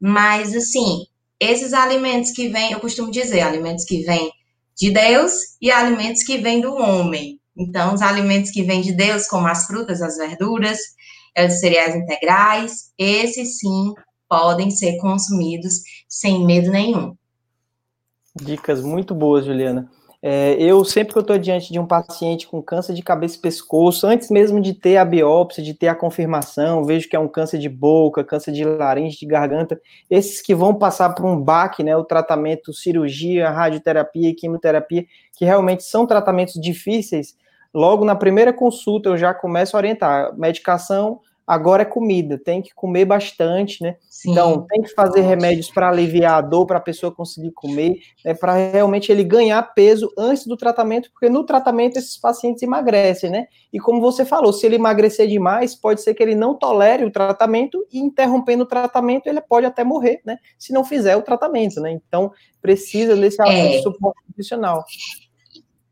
Mas, 0.00 0.54
assim, 0.54 1.06
esses 1.40 1.72
alimentos 1.72 2.32
que 2.32 2.48
vêm, 2.48 2.72
eu 2.72 2.80
costumo 2.80 3.10
dizer, 3.10 3.40
alimentos 3.40 3.84
que 3.84 4.02
vêm 4.02 4.30
de 4.78 4.92
Deus 4.92 5.32
e 5.60 5.70
alimentos 5.70 6.22
que 6.22 6.38
vêm 6.38 6.60
do 6.60 6.72
homem. 6.74 7.40
Então, 7.56 7.94
os 7.94 8.00
alimentos 8.00 8.52
que 8.52 8.62
vêm 8.62 8.80
de 8.80 8.92
Deus, 8.92 9.26
como 9.26 9.48
as 9.48 9.66
frutas, 9.66 10.00
as 10.00 10.16
verduras, 10.16 10.78
os 11.36 11.54
cereais 11.54 11.96
integrais, 11.96 12.92
esses 12.96 13.58
sim 13.58 13.92
podem 14.28 14.70
ser 14.70 14.96
consumidos 14.98 15.74
sem 16.08 16.44
medo 16.46 16.70
nenhum. 16.70 17.16
Dicas 18.36 18.82
muito 18.82 19.14
boas, 19.14 19.44
Juliana. 19.44 19.90
É, 20.20 20.54
eu, 20.60 20.84
sempre 20.84 21.12
que 21.12 21.18
eu 21.18 21.22
estou 21.22 21.38
diante 21.38 21.72
de 21.72 21.78
um 21.78 21.86
paciente 21.86 22.48
com 22.48 22.60
câncer 22.60 22.92
de 22.92 23.02
cabeça 23.02 23.36
e 23.36 23.40
pescoço, 23.40 24.04
antes 24.04 24.30
mesmo 24.30 24.60
de 24.60 24.74
ter 24.74 24.96
a 24.96 25.04
biópsia, 25.04 25.62
de 25.62 25.72
ter 25.72 25.86
a 25.86 25.94
confirmação, 25.94 26.84
vejo 26.84 27.08
que 27.08 27.14
é 27.14 27.18
um 27.20 27.28
câncer 27.28 27.58
de 27.58 27.68
boca, 27.68 28.24
câncer 28.24 28.50
de 28.50 28.64
laringe, 28.64 29.16
de 29.16 29.26
garganta, 29.26 29.80
esses 30.10 30.42
que 30.42 30.56
vão 30.56 30.74
passar 30.74 31.10
por 31.14 31.24
um 31.24 31.40
baque, 31.40 31.84
né, 31.84 31.96
o 31.96 32.02
tratamento, 32.02 32.72
cirurgia, 32.72 33.48
radioterapia 33.48 34.30
e 34.30 34.34
quimioterapia, 34.34 35.06
que 35.36 35.44
realmente 35.44 35.84
são 35.84 36.04
tratamentos 36.04 36.60
difíceis, 36.60 37.36
logo 37.72 38.04
na 38.04 38.16
primeira 38.16 38.52
consulta 38.52 39.10
eu 39.10 39.16
já 39.16 39.32
começo 39.32 39.76
a 39.76 39.78
orientar, 39.78 40.36
medicação, 40.36 41.20
agora 41.48 41.80
é 41.80 41.86
comida, 41.86 42.36
tem 42.36 42.60
que 42.60 42.74
comer 42.74 43.06
bastante, 43.06 43.82
né? 43.82 43.96
Sim. 44.10 44.32
Então, 44.32 44.66
tem 44.68 44.82
que 44.82 44.90
fazer 44.90 45.22
remédios 45.22 45.70
para 45.70 45.88
aliviar 45.88 46.34
a 46.34 46.40
dor, 46.42 46.66
para 46.66 46.76
a 46.76 46.80
pessoa 46.80 47.10
conseguir 47.10 47.52
comer, 47.52 47.94
né, 48.22 48.34
para 48.34 48.52
realmente 48.52 49.10
ele 49.10 49.24
ganhar 49.24 49.62
peso 49.74 50.12
antes 50.18 50.46
do 50.46 50.58
tratamento, 50.58 51.10
porque 51.10 51.30
no 51.30 51.44
tratamento 51.44 51.96
esses 51.96 52.18
pacientes 52.18 52.62
emagrecem, 52.62 53.30
né? 53.30 53.46
E 53.72 53.80
como 53.80 53.98
você 53.98 54.26
falou, 54.26 54.52
se 54.52 54.66
ele 54.66 54.74
emagrecer 54.74 55.26
demais, 55.26 55.74
pode 55.74 56.02
ser 56.02 56.12
que 56.12 56.22
ele 56.22 56.34
não 56.34 56.54
tolere 56.54 57.06
o 57.06 57.10
tratamento 57.10 57.82
e 57.90 57.98
interrompendo 57.98 58.64
o 58.64 58.66
tratamento, 58.66 59.26
ele 59.26 59.40
pode 59.40 59.64
até 59.64 59.82
morrer, 59.82 60.20
né? 60.26 60.36
Se 60.58 60.70
não 60.70 60.84
fizer 60.84 61.16
o 61.16 61.22
tratamento, 61.22 61.80
né? 61.80 61.92
Então, 61.92 62.30
precisa 62.60 63.16
desse 63.16 63.40
é. 63.40 63.80
suporte 63.80 64.20
nutricional. 64.28 64.84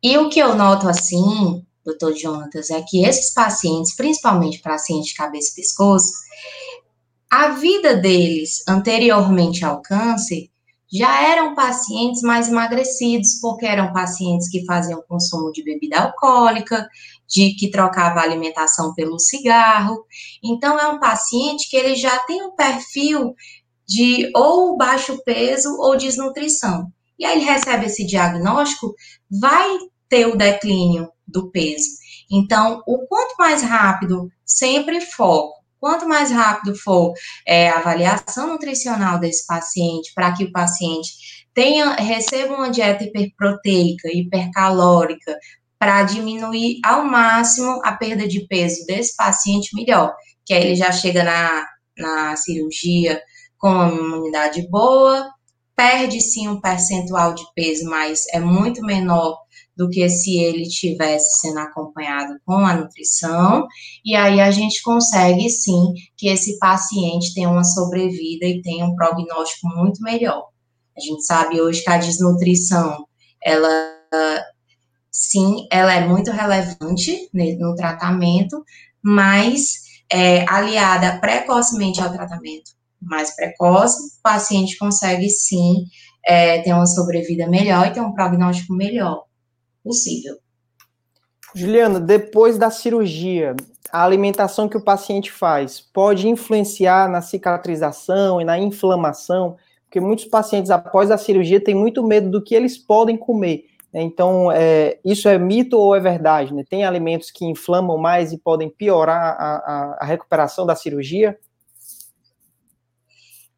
E 0.02 0.18
o 0.18 0.28
que 0.28 0.38
eu 0.38 0.54
noto 0.54 0.86
assim, 0.86 1.64
doutor 1.86 2.14
Jonatas, 2.16 2.70
é 2.70 2.82
que 2.82 3.04
esses 3.04 3.32
pacientes, 3.32 3.94
principalmente 3.94 4.58
pacientes 4.58 5.10
de 5.10 5.14
cabeça 5.14 5.52
e 5.52 5.54
pescoço, 5.54 6.12
a 7.30 7.50
vida 7.50 7.96
deles 7.96 8.64
anteriormente 8.68 9.64
ao 9.64 9.80
câncer 9.80 10.50
já 10.92 11.22
eram 11.28 11.54
pacientes 11.54 12.22
mais 12.22 12.48
emagrecidos, 12.48 13.40
porque 13.40 13.66
eram 13.66 13.92
pacientes 13.92 14.48
que 14.48 14.64
faziam 14.64 15.02
consumo 15.08 15.50
de 15.52 15.62
bebida 15.62 15.98
alcoólica, 15.98 16.88
de 17.28 17.54
que 17.54 17.70
trocava 17.70 18.20
a 18.20 18.22
alimentação 18.22 18.94
pelo 18.94 19.18
cigarro. 19.18 20.04
Então 20.42 20.78
é 20.78 20.88
um 20.88 21.00
paciente 21.00 21.68
que 21.68 21.76
ele 21.76 21.96
já 21.96 22.18
tem 22.20 22.42
um 22.42 22.54
perfil 22.54 23.34
de 23.86 24.30
ou 24.34 24.76
baixo 24.76 25.20
peso 25.24 25.76
ou 25.78 25.96
desnutrição. 25.96 26.90
E 27.18 27.24
aí 27.24 27.36
ele 27.36 27.50
recebe 27.50 27.86
esse 27.86 28.06
diagnóstico, 28.06 28.94
vai 29.30 29.68
ter 30.08 30.26
o 30.26 30.36
declínio 30.36 31.08
do 31.26 31.50
peso. 31.50 31.88
Então, 32.30 32.82
o 32.86 33.06
quanto 33.06 33.36
mais 33.38 33.62
rápido, 33.62 34.30
sempre 34.44 35.00
foco, 35.00 35.54
quanto 35.78 36.08
mais 36.08 36.30
rápido 36.30 36.74
for 36.76 37.12
é, 37.46 37.68
a 37.68 37.78
avaliação 37.78 38.48
nutricional 38.48 39.18
desse 39.18 39.46
paciente, 39.46 40.12
para 40.14 40.32
que 40.32 40.44
o 40.44 40.52
paciente 40.52 41.10
tenha, 41.54 41.94
receba 41.94 42.54
uma 42.54 42.70
dieta 42.70 43.04
hiperproteica, 43.04 44.08
hipercalórica, 44.12 45.38
para 45.78 46.02
diminuir 46.02 46.80
ao 46.84 47.04
máximo 47.04 47.80
a 47.84 47.92
perda 47.92 48.26
de 48.26 48.46
peso 48.46 48.84
desse 48.86 49.14
paciente, 49.16 49.74
melhor. 49.74 50.14
Que 50.44 50.54
aí 50.54 50.64
ele 50.64 50.74
já 50.74 50.90
chega 50.90 51.22
na, 51.22 51.66
na 51.96 52.36
cirurgia 52.36 53.20
com 53.58 53.68
uma 53.68 53.88
imunidade 53.88 54.68
boa, 54.68 55.30
perde 55.76 56.20
sim 56.20 56.48
um 56.48 56.60
percentual 56.60 57.34
de 57.34 57.44
peso, 57.54 57.84
mas 57.88 58.26
é 58.32 58.40
muito 58.40 58.82
menor 58.82 59.38
do 59.76 59.88
que 59.90 60.08
se 60.08 60.38
ele 60.38 60.66
tivesse 60.68 61.40
sendo 61.40 61.58
acompanhado 61.58 62.34
com 62.44 62.54
a 62.54 62.74
nutrição, 62.74 63.66
e 64.04 64.16
aí 64.16 64.40
a 64.40 64.50
gente 64.50 64.82
consegue 64.82 65.50
sim 65.50 65.92
que 66.16 66.28
esse 66.28 66.58
paciente 66.58 67.34
tenha 67.34 67.50
uma 67.50 67.64
sobrevida 67.64 68.46
e 68.46 68.62
tenha 68.62 68.86
um 68.86 68.94
prognóstico 68.94 69.68
muito 69.68 70.02
melhor. 70.02 70.46
A 70.96 71.00
gente 71.00 71.24
sabe 71.24 71.60
hoje 71.60 71.82
que 71.84 71.90
a 71.90 71.98
desnutrição, 71.98 73.06
ela 73.44 73.96
sim, 75.12 75.66
ela 75.70 75.92
é 75.92 76.06
muito 76.06 76.30
relevante 76.30 77.28
no 77.32 77.74
tratamento, 77.74 78.62
mas 79.02 79.86
é, 80.10 80.48
aliada 80.48 81.18
precocemente 81.20 82.00
ao 82.00 82.12
tratamento 82.12 82.72
mais 83.00 83.34
precoce, 83.34 84.18
o 84.18 84.22
paciente 84.22 84.76
consegue 84.78 85.28
sim 85.28 85.84
é, 86.24 86.60
ter 86.62 86.72
uma 86.72 86.86
sobrevida 86.86 87.46
melhor 87.48 87.86
e 87.86 87.92
ter 87.92 88.00
um 88.00 88.12
prognóstico 88.12 88.74
melhor 88.74 89.25
possível. 89.86 90.36
Juliana, 91.54 92.00
depois 92.00 92.58
da 92.58 92.70
cirurgia, 92.70 93.54
a 93.92 94.04
alimentação 94.04 94.68
que 94.68 94.76
o 94.76 94.84
paciente 94.84 95.30
faz 95.30 95.80
pode 95.80 96.28
influenciar 96.28 97.08
na 97.08 97.22
cicatrização 97.22 98.40
e 98.40 98.44
na 98.44 98.58
inflamação, 98.58 99.56
porque 99.84 100.00
muitos 100.00 100.24
pacientes 100.24 100.70
após 100.70 101.10
a 101.10 101.16
cirurgia 101.16 101.62
têm 101.62 101.74
muito 101.74 102.04
medo 102.06 102.28
do 102.28 102.42
que 102.42 102.54
eles 102.54 102.76
podem 102.76 103.16
comer. 103.16 103.64
Né? 103.92 104.02
Então, 104.02 104.50
é, 104.50 104.98
isso 105.04 105.28
é 105.28 105.38
mito 105.38 105.78
ou 105.78 105.94
é 105.94 106.00
verdade? 106.00 106.52
Né? 106.52 106.64
Tem 106.68 106.84
alimentos 106.84 107.30
que 107.30 107.46
inflamam 107.46 107.96
mais 107.96 108.32
e 108.32 108.38
podem 108.38 108.68
piorar 108.68 109.36
a, 109.38 109.56
a, 109.56 109.98
a 110.00 110.04
recuperação 110.04 110.66
da 110.66 110.74
cirurgia? 110.74 111.38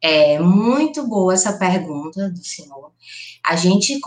É 0.01 0.39
muito 0.39 1.07
boa 1.07 1.33
essa 1.33 1.53
pergunta 1.57 2.29
do 2.29 2.43
senhor. 2.43 2.91
A 3.45 3.55
gente, 3.55 3.99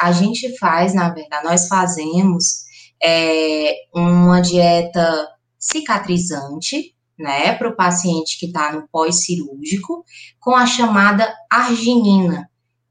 a 0.00 0.12
gente 0.12 0.56
faz, 0.58 0.94
na 0.94 1.08
verdade, 1.08 1.44
nós 1.44 1.68
fazemos 1.68 2.64
é, 3.02 3.74
uma 3.94 4.40
dieta 4.40 5.28
cicatrizante, 5.58 6.94
né, 7.18 7.52
para 7.54 7.68
o 7.68 7.74
paciente 7.74 8.38
que 8.38 8.46
está 8.46 8.72
no 8.72 8.86
pós-cirúrgico, 8.88 10.04
com 10.38 10.54
a 10.54 10.66
chamada 10.66 11.34
arginina 11.50 12.48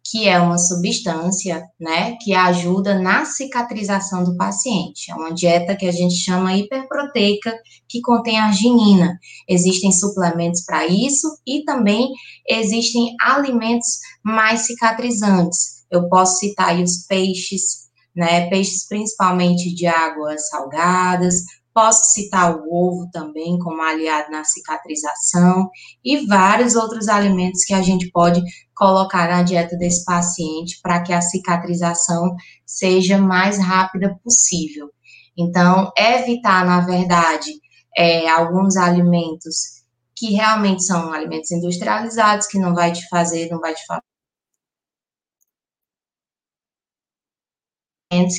que 0.09 0.27
é 0.27 0.39
uma 0.39 0.57
substância, 0.57 1.67
né, 1.79 2.15
que 2.21 2.33
ajuda 2.33 2.97
na 2.97 3.25
cicatrização 3.25 4.23
do 4.23 4.37
paciente. 4.37 5.11
É 5.11 5.15
uma 5.15 5.33
dieta 5.33 5.75
que 5.75 5.85
a 5.85 5.91
gente 5.91 6.15
chama 6.15 6.55
hiperproteica, 6.55 7.53
que 7.89 7.99
contém 8.01 8.39
arginina. 8.39 9.19
Existem 9.47 9.91
suplementos 9.91 10.63
para 10.65 10.87
isso 10.87 11.27
e 11.45 11.63
também 11.65 12.09
existem 12.47 13.15
alimentos 13.21 13.99
mais 14.23 14.61
cicatrizantes. 14.61 15.83
Eu 15.91 16.07
posso 16.07 16.37
citar 16.37 16.69
aí 16.69 16.83
os 16.83 17.05
peixes, 17.05 17.87
né, 18.15 18.49
peixes 18.49 18.87
principalmente 18.87 19.75
de 19.75 19.87
águas 19.87 20.47
salgadas, 20.49 21.35
Posso 21.77 22.12
citar 22.12 22.57
o 22.57 22.74
ovo 22.74 23.07
também 23.12 23.60
como 23.60 23.84
aliado 23.84 24.31
na 24.31 24.43
cicatrização 24.43 25.69
e 26.03 26.25
vários 26.25 26.75
outros 26.75 27.07
alimentos 27.07 27.63
que 27.63 27.74
a 27.75 27.84
gente 27.84 28.10
pode 28.10 28.41
colocar 28.75 29.29
na 29.29 29.43
dieta 29.43 29.77
desse 29.77 30.03
paciente 30.03 30.79
para 30.81 31.03
que 31.03 31.13
a 31.13 31.22
cicatrização 31.22 32.36
seja 32.65 33.19
mais 33.19 33.60
rápida 33.60 34.19
possível. 34.24 34.89
Então, 35.38 35.91
evitar, 35.96 36.65
na 36.65 36.81
verdade, 36.81 37.51
é, 37.96 38.27
alguns 38.27 38.75
alimentos 38.75 39.84
que 40.15 40.31
realmente 40.31 40.84
são 40.84 41.13
alimentos 41.13 41.51
industrializados, 41.51 42.48
que 42.48 42.57
não 42.57 42.74
vai 42.74 42.91
te 42.91 43.07
fazer, 43.07 43.51
não 43.51 43.60
vai 43.60 43.75
te 43.75 43.86
fazer 43.86 44.01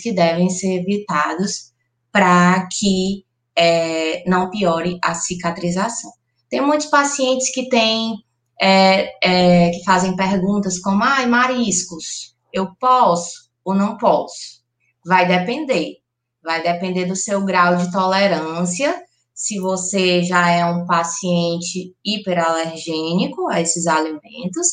que 0.03 0.13
devem 0.13 0.51
ser 0.51 0.81
evitados 0.81 1.73
para 2.11 2.67
que 2.67 3.28
é, 3.59 4.23
não 4.25 4.49
piore 4.49 4.99
a 5.03 5.15
cicatrização. 5.15 6.13
Tem 6.49 6.61
muitos 6.61 6.87
pacientes 6.87 7.53
que 7.53 7.69
têm, 7.69 8.15
é, 8.61 9.11
é, 9.23 9.71
que 9.71 9.85
fazem 9.85 10.15
perguntas 10.15 10.79
como, 10.79 11.03
ai, 11.03 11.27
mariscos, 11.27 12.37
eu 12.53 12.69
posso 12.79 13.51
ou 13.65 13.75
não 13.75 13.99
posso? 13.99 14.63
Vai 15.05 15.27
depender. 15.27 15.97
Vai 16.43 16.63
depender 16.63 17.07
do 17.07 17.17
seu 17.17 17.45
grau 17.45 17.77
de 17.77 17.91
tolerância, 17.91 19.03
se 19.35 19.59
você 19.59 20.23
já 20.23 20.51
é 20.51 20.65
um 20.65 20.87
paciente 20.87 21.95
hiperalergênico 22.05 23.49
a 23.49 23.61
esses 23.61 23.87
alimentos, 23.87 24.69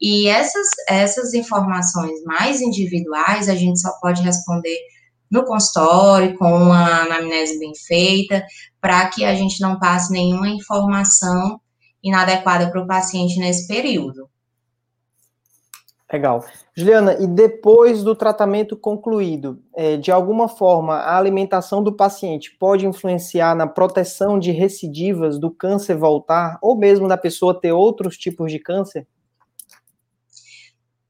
e 0.00 0.28
essas, 0.28 0.66
essas 0.88 1.34
informações 1.34 2.22
mais 2.24 2.60
individuais 2.60 3.48
a 3.48 3.54
gente 3.54 3.80
só 3.80 3.90
pode 4.00 4.22
responder 4.22 4.76
no 5.30 5.44
consultório, 5.44 6.36
com 6.36 6.50
uma 6.50 7.02
anamnese 7.02 7.58
bem 7.58 7.72
feita, 7.74 8.44
para 8.80 9.08
que 9.08 9.24
a 9.24 9.34
gente 9.34 9.60
não 9.60 9.78
passe 9.78 10.12
nenhuma 10.12 10.48
informação 10.48 11.60
inadequada 12.02 12.70
para 12.70 12.80
o 12.80 12.86
paciente 12.86 13.38
nesse 13.38 13.66
período. 13.66 14.28
Legal. 16.12 16.44
Juliana, 16.76 17.16
e 17.20 17.26
depois 17.26 18.04
do 18.04 18.14
tratamento 18.14 18.76
concluído, 18.76 19.60
é, 19.74 19.96
de 19.96 20.12
alguma 20.12 20.46
forma, 20.46 20.94
a 20.94 21.18
alimentação 21.18 21.82
do 21.82 21.92
paciente 21.92 22.56
pode 22.60 22.86
influenciar 22.86 23.56
na 23.56 23.66
proteção 23.66 24.38
de 24.38 24.52
recidivas 24.52 25.36
do 25.38 25.50
câncer 25.50 25.96
voltar, 25.96 26.58
ou 26.62 26.76
mesmo 26.76 27.08
da 27.08 27.16
pessoa 27.16 27.58
ter 27.58 27.72
outros 27.72 28.16
tipos 28.16 28.52
de 28.52 28.60
câncer? 28.60 29.06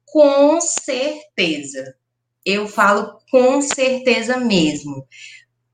Com 0.05 0.59
certeza. 0.61 1.95
Eu 2.49 2.65
falo 2.65 3.19
com 3.29 3.61
certeza 3.61 4.37
mesmo. 4.37 5.05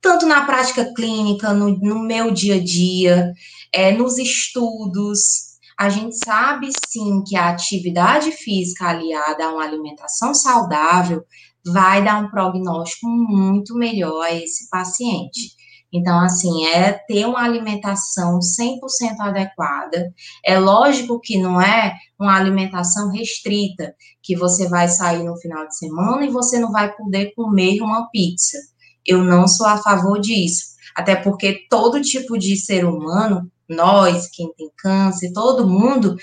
Tanto 0.02 0.26
na 0.26 0.44
prática 0.44 0.92
clínica, 0.96 1.54
no, 1.54 1.78
no 1.78 2.00
meu 2.00 2.32
dia 2.32 2.56
a 2.56 2.64
dia, 2.64 3.32
é, 3.72 3.92
nos 3.92 4.18
estudos, 4.18 5.54
a 5.78 5.88
gente 5.88 6.16
sabe 6.26 6.72
sim 6.90 7.24
que 7.28 7.36
a 7.36 7.50
atividade 7.50 8.32
física 8.32 8.88
aliada 8.88 9.46
a 9.46 9.54
uma 9.54 9.64
alimentação 9.64 10.34
saudável 10.34 11.24
vai 11.64 12.04
dar 12.04 12.18
um 12.24 12.32
prognóstico 12.32 13.08
muito 13.08 13.76
melhor 13.76 14.24
a 14.24 14.34
esse 14.34 14.68
paciente. 14.68 15.52
Então, 15.94 16.20
assim, 16.20 16.66
é 16.66 16.94
ter 17.08 17.28
uma 17.28 17.44
alimentação 17.44 18.40
100% 18.40 18.80
adequada. 19.20 20.12
É 20.44 20.58
lógico 20.58 21.20
que 21.20 21.38
não 21.38 21.62
é 21.62 21.94
uma 22.20 22.36
alimentação 22.36 23.12
restrita, 23.12 23.94
que 24.22 24.36
você 24.36 24.68
vai 24.68 24.88
sair 24.88 25.24
no 25.24 25.38
final 25.38 25.68
de 25.68 25.78
semana 25.78 26.26
e 26.26 26.32
você 26.32 26.58
não 26.58 26.72
vai 26.72 26.92
poder 26.96 27.32
comer 27.36 27.80
uma 27.82 28.10
pizza. 28.10 28.58
Eu 29.06 29.24
não 29.24 29.48
sou 29.48 29.68
a 29.68 29.78
favor 29.78 30.20
disso. 30.20 30.74
Até 30.96 31.16
porque 31.16 31.68
todo 31.70 32.02
tipo 32.02 32.40
de 32.40 32.56
ser 32.58 32.86
humano, 32.86 33.52
nós, 33.70 34.28
quem 34.30 34.52
tem 34.54 34.70
câncer, 34.76 35.32
todo 35.32 35.70
mundo, 35.70 36.16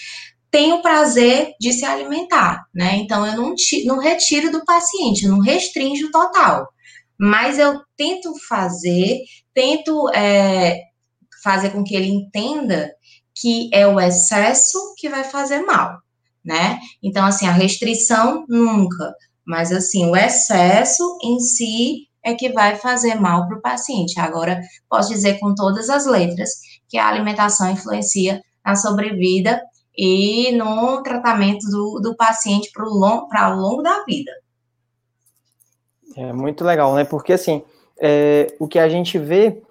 tem 0.51 0.73
o 0.73 0.83
prazer 0.83 1.53
de 1.61 1.73
se 1.73 1.85
alimentar, 1.85 2.65
né? 2.75 2.97
Então, 2.97 3.25
eu 3.25 3.37
não, 3.37 3.55
não 3.85 4.01
retiro 4.01 4.51
do 4.51 4.65
paciente, 4.65 5.29
não 5.29 5.39
restringo 5.39 6.11
total. 6.11 6.67
Mas 7.23 7.59
eu 7.59 7.83
tento 7.99 8.33
fazer, 8.49 9.19
tento 9.53 10.09
é, 10.15 10.85
fazer 11.43 11.69
com 11.69 11.85
que 11.85 11.95
ele 11.95 12.09
entenda 12.09 12.91
que 13.35 13.69
é 13.75 13.87
o 13.87 14.01
excesso 14.01 14.79
que 14.97 15.07
vai 15.07 15.23
fazer 15.25 15.61
mal, 15.61 15.99
né? 16.43 16.79
Então, 17.03 17.27
assim, 17.27 17.47
a 17.47 17.53
restrição 17.53 18.47
nunca, 18.49 19.15
mas 19.45 19.71
assim, 19.71 20.07
o 20.07 20.17
excesso 20.17 21.19
em 21.23 21.39
si 21.41 22.09
é 22.25 22.33
que 22.33 22.49
vai 22.55 22.77
fazer 22.77 23.17
mal 23.17 23.47
para 23.47 23.59
o 23.59 23.63
paciente. 23.63 24.19
Agora, 24.19 24.59
posso 24.89 25.11
dizer 25.11 25.39
com 25.39 25.55
todas 25.55 25.91
as 25.91 26.07
letras 26.07 26.53
que 26.89 26.97
a 26.97 27.07
alimentação 27.07 27.71
influencia 27.71 28.43
na 28.65 28.77
sobrevida 28.77 29.61
e 29.95 30.53
no 30.53 31.03
tratamento 31.03 31.69
do, 31.69 32.01
do 32.01 32.17
paciente 32.17 32.71
para 32.73 32.87
o 32.87 32.95
longo, 32.95 33.29
longo 33.57 33.83
da 33.83 34.05
vida. 34.05 34.33
É 36.17 36.33
muito 36.33 36.65
legal, 36.65 36.95
né? 36.95 37.05
Porque 37.05 37.33
assim, 37.33 37.63
é, 38.01 38.55
o 38.59 38.67
que 38.67 38.79
a 38.79 38.89
gente 38.89 39.19
vê 39.19 39.63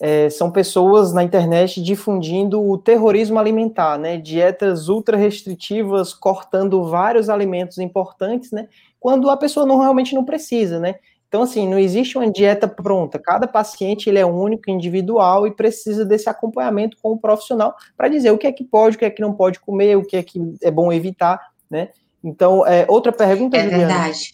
é, 0.00 0.30
são 0.30 0.50
pessoas 0.50 1.12
na 1.12 1.24
internet 1.24 1.82
difundindo 1.82 2.62
o 2.62 2.78
terrorismo 2.78 3.38
alimentar, 3.38 3.98
né? 3.98 4.16
Dietas 4.16 4.88
ultra 4.88 5.16
restritivas, 5.16 6.14
cortando 6.14 6.84
vários 6.84 7.28
alimentos 7.28 7.78
importantes, 7.78 8.52
né? 8.52 8.68
Quando 9.00 9.28
a 9.28 9.36
pessoa 9.36 9.66
não, 9.66 9.78
realmente 9.78 10.14
não 10.14 10.24
precisa, 10.24 10.78
né? 10.78 10.96
Então, 11.28 11.42
assim, 11.42 11.68
não 11.68 11.78
existe 11.78 12.16
uma 12.16 12.30
dieta 12.30 12.66
pronta. 12.66 13.18
Cada 13.18 13.46
paciente 13.46 14.08
ele 14.08 14.18
é 14.18 14.24
único, 14.24 14.70
individual 14.70 15.46
e 15.46 15.50
precisa 15.50 16.04
desse 16.04 16.28
acompanhamento 16.28 16.96
com 17.02 17.12
o 17.12 17.18
profissional 17.18 17.74
para 17.96 18.08
dizer 18.08 18.30
o 18.30 18.38
que 18.38 18.46
é 18.46 18.52
que 18.52 18.64
pode, 18.64 18.96
o 18.96 18.98
que 18.98 19.04
é 19.04 19.10
que 19.10 19.20
não 19.20 19.34
pode 19.34 19.60
comer, 19.60 19.96
o 19.96 20.04
que 20.04 20.16
é 20.16 20.22
que 20.22 20.40
é 20.62 20.70
bom 20.70 20.90
evitar, 20.90 21.38
né? 21.70 21.90
Então, 22.24 22.66
é, 22.66 22.86
outra 22.88 23.12
pergunta, 23.12 23.56
é 23.56 23.62
Juliana, 23.62 23.86
verdade. 23.86 24.32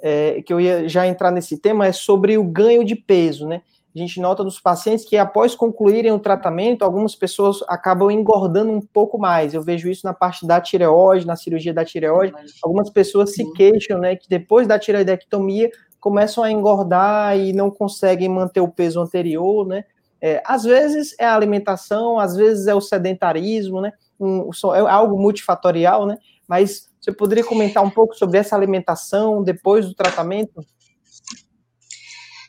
É, 0.00 0.42
que 0.42 0.52
eu 0.52 0.60
ia 0.60 0.88
já 0.88 1.06
entrar 1.06 1.30
nesse 1.30 1.58
tema 1.58 1.86
é 1.86 1.92
sobre 1.92 2.38
o 2.38 2.44
ganho 2.44 2.84
de 2.84 2.94
peso, 2.94 3.48
né? 3.48 3.62
A 3.94 3.98
gente 3.98 4.20
nota 4.20 4.44
nos 4.44 4.60
pacientes 4.60 5.04
que 5.04 5.16
após 5.16 5.54
concluírem 5.54 6.12
o 6.12 6.20
tratamento, 6.20 6.84
algumas 6.84 7.16
pessoas 7.16 7.64
acabam 7.66 8.10
engordando 8.10 8.70
um 8.70 8.80
pouco 8.80 9.18
mais. 9.18 9.54
Eu 9.54 9.62
vejo 9.62 9.88
isso 9.88 10.06
na 10.06 10.14
parte 10.14 10.46
da 10.46 10.60
tireoide, 10.60 11.26
na 11.26 11.34
cirurgia 11.34 11.74
da 11.74 11.84
tireoide. 11.84 12.32
Algumas 12.62 12.90
pessoas 12.90 13.34
se 13.34 13.50
queixam, 13.54 13.98
né, 13.98 14.14
que 14.14 14.28
depois 14.28 14.68
da 14.68 14.78
tireoidectomia 14.78 15.70
começam 15.98 16.44
a 16.44 16.50
engordar 16.52 17.36
e 17.36 17.52
não 17.52 17.70
conseguem 17.70 18.28
manter 18.28 18.60
o 18.60 18.68
peso 18.68 19.00
anterior, 19.00 19.66
né? 19.66 19.84
É, 20.20 20.42
às 20.44 20.64
vezes 20.64 21.14
é 21.18 21.24
a 21.24 21.34
alimentação, 21.34 22.18
às 22.18 22.36
vezes 22.36 22.66
é 22.66 22.74
o 22.74 22.80
sedentarismo, 22.80 23.80
né? 23.80 23.92
Um, 24.18 24.50
é 24.74 24.80
algo 24.80 25.20
multifatorial, 25.20 26.06
né? 26.06 26.18
Mas 26.46 26.87
você 27.08 27.12
poderia 27.12 27.44
comentar 27.44 27.82
um 27.82 27.90
pouco 27.90 28.14
sobre 28.14 28.38
essa 28.38 28.54
alimentação 28.54 29.42
depois 29.42 29.86
do 29.86 29.94
tratamento? 29.94 30.62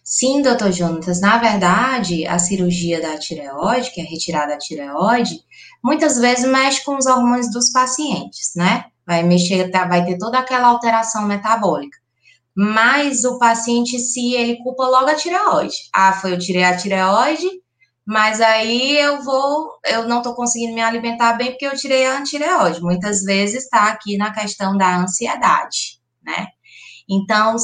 Sim, 0.04 0.42
doutor 0.42 0.72
Jonatas. 0.72 1.22
Na 1.22 1.38
verdade, 1.38 2.26
a 2.28 2.38
cirurgia 2.38 3.02
da 3.02 3.18
tireoide, 3.18 3.92
que 3.92 4.02
é 4.02 4.04
retirada 4.04 4.54
da 4.54 4.58
tireoide, 4.58 5.40
muitas 5.84 6.18
vezes 6.18 6.50
mexe 6.50 6.84
com 6.84 6.98
os 6.98 7.06
hormônios 7.06 7.52
dos 7.52 7.72
pacientes, 7.72 8.52
né? 8.56 8.86
Vai 9.08 9.24
mexer, 9.24 9.70
tá, 9.72 9.86
vai 9.86 10.06
ter 10.06 10.18
toda 10.18 10.40
aquela 10.40 10.68
alteração 10.68 11.26
metabólica 11.26 11.98
mas 12.62 13.24
o 13.24 13.40
paciente 13.40 13.98
se 13.98 14.34
ele 14.34 14.58
culpa 14.58 14.86
logo 14.86 15.08
a 15.10 15.16
tireoide. 15.16 15.76
Ah, 15.96 16.12
foi 16.12 16.34
eu 16.34 16.38
tirei 16.38 16.66
a 16.66 16.76
tireoide, 16.76 17.48
mas 18.10 18.42
aí 18.42 18.98
eu 18.98 19.22
vou, 19.22 19.70
eu 19.86 20.08
não 20.08 20.18
estou 20.18 20.34
conseguindo 20.34 20.74
me 20.74 20.82
alimentar 20.82 21.34
bem 21.34 21.52
porque 21.52 21.68
eu 21.68 21.76
tirei 21.76 22.08
a 22.08 22.18
antireoide. 22.18 22.82
Muitas 22.82 23.22
vezes 23.22 23.66
está 23.66 23.88
aqui 23.90 24.18
na 24.18 24.34
questão 24.34 24.76
da 24.76 24.98
ansiedade, 24.98 26.00
né? 26.24 26.48
Então, 27.08 27.56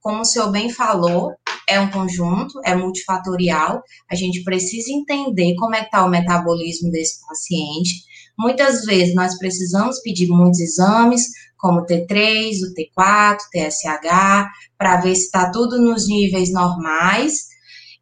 como 0.00 0.22
o 0.22 0.24
senhor 0.24 0.50
bem 0.50 0.68
falou, 0.68 1.30
é 1.68 1.78
um 1.78 1.88
conjunto, 1.92 2.60
é 2.64 2.74
multifatorial. 2.74 3.84
A 4.10 4.16
gente 4.16 4.42
precisa 4.42 4.90
entender 4.90 5.54
como 5.54 5.76
é 5.76 5.82
que 5.82 5.84
está 5.84 6.04
o 6.04 6.10
metabolismo 6.10 6.90
desse 6.90 7.24
paciente. 7.24 8.02
Muitas 8.36 8.84
vezes 8.84 9.14
nós 9.14 9.38
precisamos 9.38 10.00
pedir 10.00 10.26
muitos 10.26 10.58
exames, 10.58 11.22
como 11.56 11.82
o 11.82 11.86
T3, 11.86 12.50
o 12.64 12.74
T4, 12.74 13.36
TSH, 13.52 14.48
para 14.76 15.00
ver 15.00 15.14
se 15.14 15.26
está 15.26 15.52
tudo 15.52 15.80
nos 15.80 16.08
níveis 16.08 16.52
normais 16.52 17.53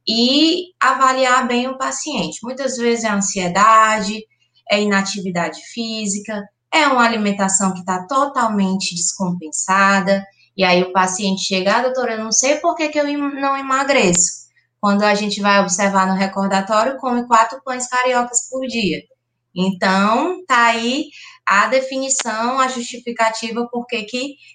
e 0.07 0.73
avaliar 0.81 1.47
bem 1.47 1.69
o 1.69 1.79
paciente. 1.79 2.41
Muitas 2.43 2.77
vezes 2.77 3.05
é 3.05 3.11
ansiedade, 3.11 4.25
é 4.71 4.81
inatividade 4.81 5.61
física, 5.73 6.43
é 6.73 6.87
uma 6.87 7.05
alimentação 7.05 7.73
que 7.73 7.81
está 7.81 8.07
totalmente 8.07 8.95
descompensada, 8.95 10.25
e 10.57 10.65
aí 10.65 10.83
o 10.83 10.93
paciente 10.93 11.43
chega, 11.43 11.77
ah, 11.77 11.83
doutora, 11.83 12.15
eu 12.15 12.25
não 12.25 12.33
sei 12.33 12.57
por 12.57 12.75
que, 12.75 12.89
que 12.89 12.99
eu 12.99 13.07
não 13.07 13.57
emagreço. 13.57 14.43
Quando 14.81 15.03
a 15.03 15.15
gente 15.15 15.41
vai 15.41 15.61
observar 15.61 16.07
no 16.07 16.15
recordatório, 16.15 16.99
come 16.99 17.27
quatro 17.27 17.63
pães 17.65 17.87
cariocas 17.87 18.49
por 18.51 18.67
dia. 18.67 19.01
Então, 19.55 20.45
tá 20.47 20.67
aí 20.67 21.07
a 21.47 21.67
definição, 21.67 22.59
a 22.59 22.69
justificativa 22.69 23.69
por 23.71 23.87
que, 23.87 24.05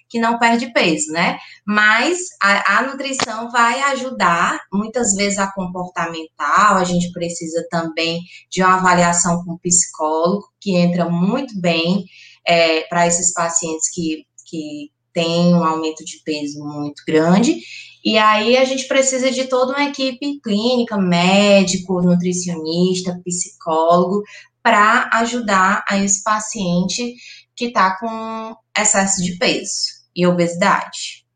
que, 0.08 0.18
não 0.18 0.38
perde 0.38 0.72
peso, 0.72 1.12
né? 1.12 1.38
Mas 1.66 2.18
a, 2.42 2.78
a 2.78 2.82
nutrição 2.82 3.50
vai 3.50 3.80
ajudar, 3.92 4.60
muitas 4.72 5.14
vezes 5.14 5.38
a 5.38 5.52
comportamental, 5.52 6.76
a 6.76 6.84
gente 6.84 7.12
precisa 7.12 7.66
também 7.70 8.20
de 8.50 8.62
uma 8.62 8.76
avaliação 8.76 9.44
com 9.44 9.58
psicólogo, 9.58 10.48
que 10.60 10.76
entra 10.76 11.08
muito 11.08 11.60
bem 11.60 12.04
é, 12.46 12.82
para 12.82 13.06
esses 13.06 13.32
pacientes 13.32 13.90
que, 13.92 14.24
que 14.46 14.90
têm 15.12 15.54
um 15.54 15.64
aumento 15.64 16.04
de 16.04 16.22
peso 16.24 16.58
muito 16.64 17.02
grande. 17.06 17.58
E 18.04 18.16
aí 18.16 18.56
a 18.56 18.64
gente 18.64 18.86
precisa 18.86 19.30
de 19.30 19.44
toda 19.44 19.72
uma 19.72 19.88
equipe 19.88 20.40
clínica, 20.40 20.96
médico, 20.96 22.00
nutricionista, 22.00 23.20
psicólogo, 23.24 24.22
para 24.68 25.08
ajudar 25.14 25.82
a 25.88 25.96
esse 25.96 26.22
paciente 26.22 27.14
que 27.56 27.68
está 27.68 27.98
com 27.98 28.54
excesso 28.78 29.22
de 29.22 29.38
peso 29.38 29.72
e 30.14 30.26
obesidade. 30.26 31.26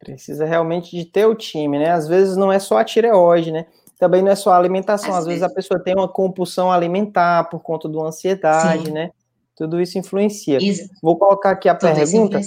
Precisa 0.00 0.44
realmente 0.44 0.96
de 0.96 1.04
ter 1.04 1.26
o 1.26 1.34
time, 1.36 1.78
né? 1.78 1.92
Às 1.92 2.08
vezes 2.08 2.36
não 2.36 2.52
é 2.52 2.58
só 2.58 2.78
a 2.78 2.84
tireoide, 2.84 3.52
né? 3.52 3.66
Também 4.00 4.20
não 4.20 4.32
é 4.32 4.34
só 4.34 4.50
a 4.50 4.56
alimentação, 4.56 5.10
às, 5.10 5.18
às 5.18 5.26
vezes. 5.26 5.40
vezes. 5.42 5.52
a 5.52 5.54
pessoa 5.54 5.80
tem 5.80 5.94
uma 5.94 6.08
compulsão 6.08 6.72
alimentar 6.72 7.44
por 7.44 7.60
conta 7.60 7.88
de 7.88 7.96
uma 7.96 8.08
ansiedade, 8.08 8.86
Sim. 8.86 8.92
né? 8.92 9.10
Tudo 9.56 9.80
isso 9.80 9.96
influencia. 9.96 10.58
Isso. 10.60 10.88
Vou 11.00 11.16
colocar 11.16 11.50
aqui 11.50 11.68
a 11.68 11.74
Tudo 11.76 11.94
pergunta 11.94 12.40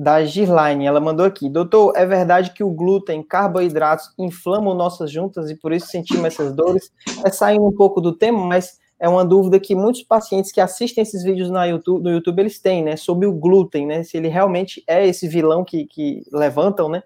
da 0.00 0.24
Girline. 0.24 0.86
Ela 0.86 0.98
mandou 0.98 1.26
aqui: 1.26 1.48
Doutor, 1.50 1.92
é 1.94 2.06
verdade 2.06 2.52
que 2.52 2.64
o 2.64 2.70
glúten, 2.70 3.22
carboidratos 3.22 4.10
inflamam 4.18 4.74
nossas 4.74 5.12
juntas 5.12 5.50
e 5.50 5.54
por 5.54 5.72
isso 5.72 5.88
sentimos 5.88 6.24
essas 6.24 6.54
dores? 6.54 6.90
É 7.22 7.30
saindo 7.30 7.66
um 7.66 7.74
pouco 7.74 8.00
do 8.00 8.16
tema, 8.16 8.42
mas 8.46 8.78
é 8.98 9.06
uma 9.06 9.24
dúvida 9.24 9.60
que 9.60 9.74
muitos 9.74 10.02
pacientes 10.02 10.50
que 10.52 10.60
assistem 10.60 11.02
esses 11.02 11.22
vídeos 11.22 11.50
na 11.50 11.66
YouTube, 11.66 12.02
no 12.02 12.10
YouTube 12.10 12.40
eles 12.40 12.58
têm, 12.58 12.82
né? 12.82 12.96
Sobre 12.96 13.26
o 13.26 13.32
glúten, 13.32 13.86
né? 13.86 14.02
Se 14.02 14.16
ele 14.16 14.28
realmente 14.28 14.82
é 14.86 15.06
esse 15.06 15.28
vilão 15.28 15.64
que, 15.64 15.84
que 15.84 16.22
levantam, 16.32 16.88
né? 16.88 17.02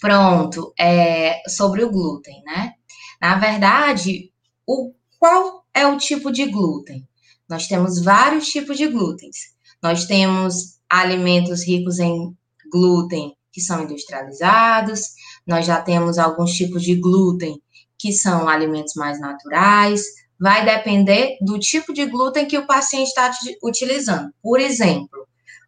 Pronto, 0.00 0.72
é, 0.78 1.40
sobre 1.48 1.82
o 1.82 1.90
glúten, 1.90 2.40
né? 2.44 2.74
Na 3.20 3.36
verdade, 3.38 4.30
o, 4.64 4.92
qual 5.18 5.64
é 5.74 5.86
o 5.86 5.96
tipo 5.96 6.30
de 6.30 6.46
glúten? 6.46 7.08
Nós 7.48 7.66
temos 7.66 8.00
vários 8.00 8.46
tipos 8.46 8.76
de 8.76 8.86
glútens. 8.86 9.54
Nós 9.82 10.06
temos 10.06 10.74
alimentos 11.00 11.66
ricos 11.66 11.98
em 11.98 12.34
glúten 12.70 13.34
que 13.52 13.60
são 13.60 13.82
industrializados, 13.82 15.00
nós 15.46 15.66
já 15.66 15.80
temos 15.80 16.18
alguns 16.18 16.52
tipos 16.52 16.82
de 16.82 16.94
glúten 16.96 17.60
que 17.98 18.12
são 18.12 18.48
alimentos 18.48 18.94
mais 18.94 19.20
naturais, 19.20 20.02
vai 20.38 20.64
depender 20.64 21.36
do 21.40 21.58
tipo 21.58 21.92
de 21.92 22.06
glúten 22.06 22.46
que 22.46 22.58
o 22.58 22.66
paciente 22.66 23.08
está 23.08 23.30
utilizando. 23.62 24.30
Por 24.42 24.60
exemplo, 24.60 25.26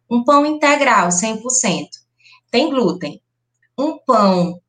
um 0.09 0.23
pão 0.23 0.45
integral 0.45 1.09
100% 1.09 1.87
tem 2.51 2.69
glúten. 2.69 3.21
Um 3.77 3.97
pão 3.97 4.59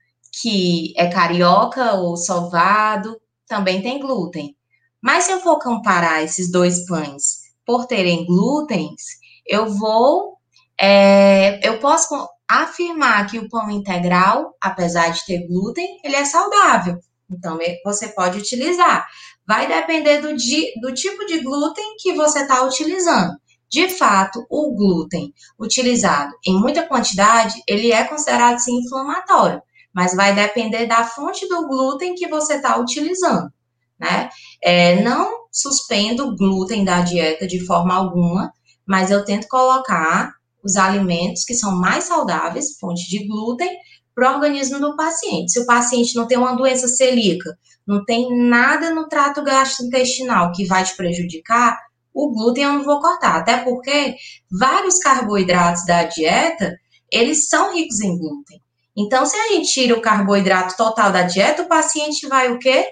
que 0.41 0.93
é 0.97 1.09
carioca 1.09 1.95
ou 1.95 2.17
sovado 2.17 3.21
também 3.47 3.83
tem 3.83 3.99
glúten. 3.99 4.57
Mas 5.01 5.25
se 5.25 5.33
eu 5.33 5.41
for 5.41 5.59
comparar 5.59 6.23
esses 6.23 6.51
dois 6.51 6.87
pães 6.87 7.49
por 7.65 7.87
terem 7.87 8.27
glútens, 8.27 9.03
eu 9.47 9.73
vou, 9.73 10.38
é, 10.81 11.67
eu 11.67 11.79
posso 11.79 12.29
afirmar 12.49 13.27
que 13.29 13.39
o 13.39 13.49
pão 13.49 13.71
integral, 13.71 14.57
apesar 14.61 15.09
de 15.11 15.25
ter 15.27 15.47
glúten, 15.47 16.01
ele 16.03 16.17
é 16.17 16.25
saudável. 16.25 16.99
Então, 17.31 17.59
você 17.85 18.09
pode 18.09 18.39
utilizar. 18.39 19.07
Vai 19.47 19.67
depender 19.67 20.21
do, 20.21 20.29
do 20.29 20.95
tipo 20.95 21.27
de 21.27 21.41
glúten 21.41 21.97
que 21.99 22.15
você 22.15 22.41
está 22.41 22.63
utilizando. 22.63 23.37
De 23.71 23.89
fato, 23.89 24.47
o 24.49 24.75
glúten 24.75 25.35
utilizado 25.59 26.33
em 26.47 26.59
muita 26.59 26.87
quantidade, 26.87 27.63
ele 27.67 27.93
é 27.93 28.03
considerado 28.05 28.59
sim 28.59 28.79
inflamatório, 28.79 29.61
mas 29.93 30.15
vai 30.15 30.35
depender 30.35 30.87
da 30.87 31.05
fonte 31.05 31.47
do 31.49 31.69
glúten 31.69 32.15
que 32.15 32.29
você 32.29 32.55
está 32.55 32.79
utilizando, 32.79 33.53
né? 34.01 34.31
É, 34.63 35.03
não 35.03 35.47
suspendo 35.53 36.35
glúten 36.35 36.83
da 36.83 37.03
dieta 37.03 37.47
de 37.47 37.65
forma 37.67 37.95
alguma, 37.95 38.51
mas 38.87 39.11
eu 39.11 39.23
tento 39.23 39.49
colocar 39.49 40.38
os 40.65 40.77
alimentos 40.77 41.45
que 41.45 41.55
são 41.55 41.77
mais 41.77 42.05
saudáveis, 42.05 42.79
fonte 42.79 43.09
de 43.09 43.27
glúten, 43.27 43.71
para 44.15 44.33
o 44.33 44.35
organismo 44.35 44.81
do 44.81 44.97
paciente. 44.97 45.53
Se 45.53 45.61
o 45.61 45.67
paciente 45.67 46.17
não 46.17 46.27
tem 46.27 46.37
uma 46.37 46.57
doença 46.57 46.89
celíaca, 46.89 47.57
não 47.87 48.05
tem 48.05 48.29
nada 48.49 48.91
no 48.91 49.09
trato 49.09 49.43
gastrointestinal 49.43 50.53
que 50.53 50.67
vai 50.67 50.83
te 50.85 50.97
prejudicar, 50.97 51.79
o 52.13 52.33
glúten 52.33 52.65
eu 52.65 52.73
não 52.73 52.85
vou 52.85 53.01
cortar. 53.01 53.37
Até 53.37 53.59
porque 53.59 54.17
vários 54.51 54.99
carboidratos 54.99 55.87
da 55.87 56.03
dieta, 56.03 56.77
eles 57.13 57.49
são 57.49 57.75
ricos 57.75 58.01
em 58.01 58.19
glúten. 58.19 58.61
Então, 58.97 59.25
se 59.25 59.37
a 59.37 59.53
gente 59.53 59.73
tira 59.73 59.97
o 59.97 60.03
carboidrato 60.03 60.77
total 60.77 61.13
da 61.13 61.23
dieta, 61.23 61.63
o 61.63 61.69
paciente 61.69 62.27
vai 62.27 62.51
o 62.51 62.59
quê? 62.59 62.89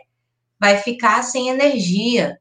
Vai 0.60 0.78
ficar 0.78 1.24
sem 1.24 1.48
energia, 1.48 2.38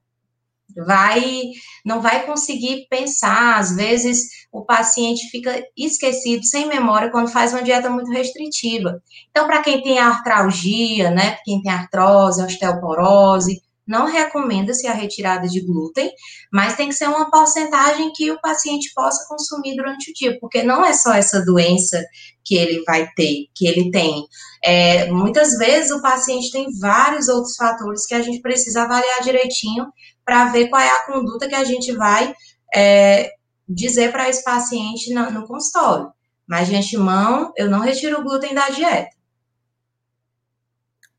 vai 0.76 1.52
não 1.86 2.02
vai 2.02 2.26
conseguir 2.26 2.88
pensar, 2.90 3.60
às 3.60 3.76
vezes 3.76 4.28
o 4.52 4.66
paciente 4.66 5.30
fica 5.30 5.64
esquecido, 5.78 6.44
sem 6.46 6.68
memória 6.68 7.12
quando 7.12 7.30
faz 7.30 7.54
uma 7.54 7.62
dieta 7.62 7.90
muito 7.90 8.12
restritiva. 8.12 9.02
Então, 9.30 9.46
para 9.46 9.62
quem 9.62 9.84
tem 9.84 10.00
artralgia, 10.00 11.12
né, 11.12 11.38
quem 11.44 11.62
tem 11.62 11.72
artrose, 11.72 12.42
osteoporose, 12.42 13.62
não 13.88 14.06
recomenda-se 14.06 14.88
a 14.88 14.94
retirada 14.94 15.48
de 15.48 15.62
glúten, 15.62 16.12
mas 16.52 16.76
tem 16.76 16.90
que 16.90 16.96
ser 16.96 17.08
uma 17.08 17.30
porcentagem 17.30 18.12
que 18.14 18.32
o 18.32 18.42
paciente 18.42 18.92
possa 18.94 19.28
consumir 19.28 19.76
durante 19.76 20.12
o 20.12 20.14
dia, 20.14 20.38
porque 20.40 20.64
não 20.64 20.84
é 20.84 20.94
só 20.94 21.14
essa 21.14 21.44
doença 21.44 22.04
que 22.44 22.56
ele 22.56 22.84
vai 22.84 23.08
ter, 23.16 23.46
que 23.54 23.68
ele 23.68 23.92
tem. 23.92 24.26
É, 24.64 25.12
muitas 25.12 25.58
vezes 25.58 25.92
o 25.92 26.02
paciente 26.02 26.52
tem 26.52 26.68
vários 26.80 27.28
outros 27.28 27.56
fatores 27.56 28.06
que 28.06 28.16
a 28.16 28.22
gente 28.22 28.42
precisa 28.42 28.84
avaliar 28.84 29.22
direitinho 29.22 29.88
para 30.24 30.46
ver 30.46 30.70
qual 30.70 30.82
é 30.82 30.90
a 30.90 31.06
conduta 31.06 31.48
que 31.48 31.56
a 31.56 31.64
gente 31.64 31.92
vai 31.92 32.34
é, 32.74 33.32
dizer 33.68 34.12
para 34.12 34.30
esse 34.30 34.44
paciente 34.44 35.14
no, 35.14 35.30
no 35.32 35.48
consultório. 35.48 36.12
Mas 36.48 36.68
de 36.68 36.76
antemão, 36.76 37.52
eu 37.56 37.70
não 37.70 37.80
retiro 37.80 38.20
o 38.20 38.24
glúten 38.24 38.54
da 38.54 38.70
dieta. 38.70 39.10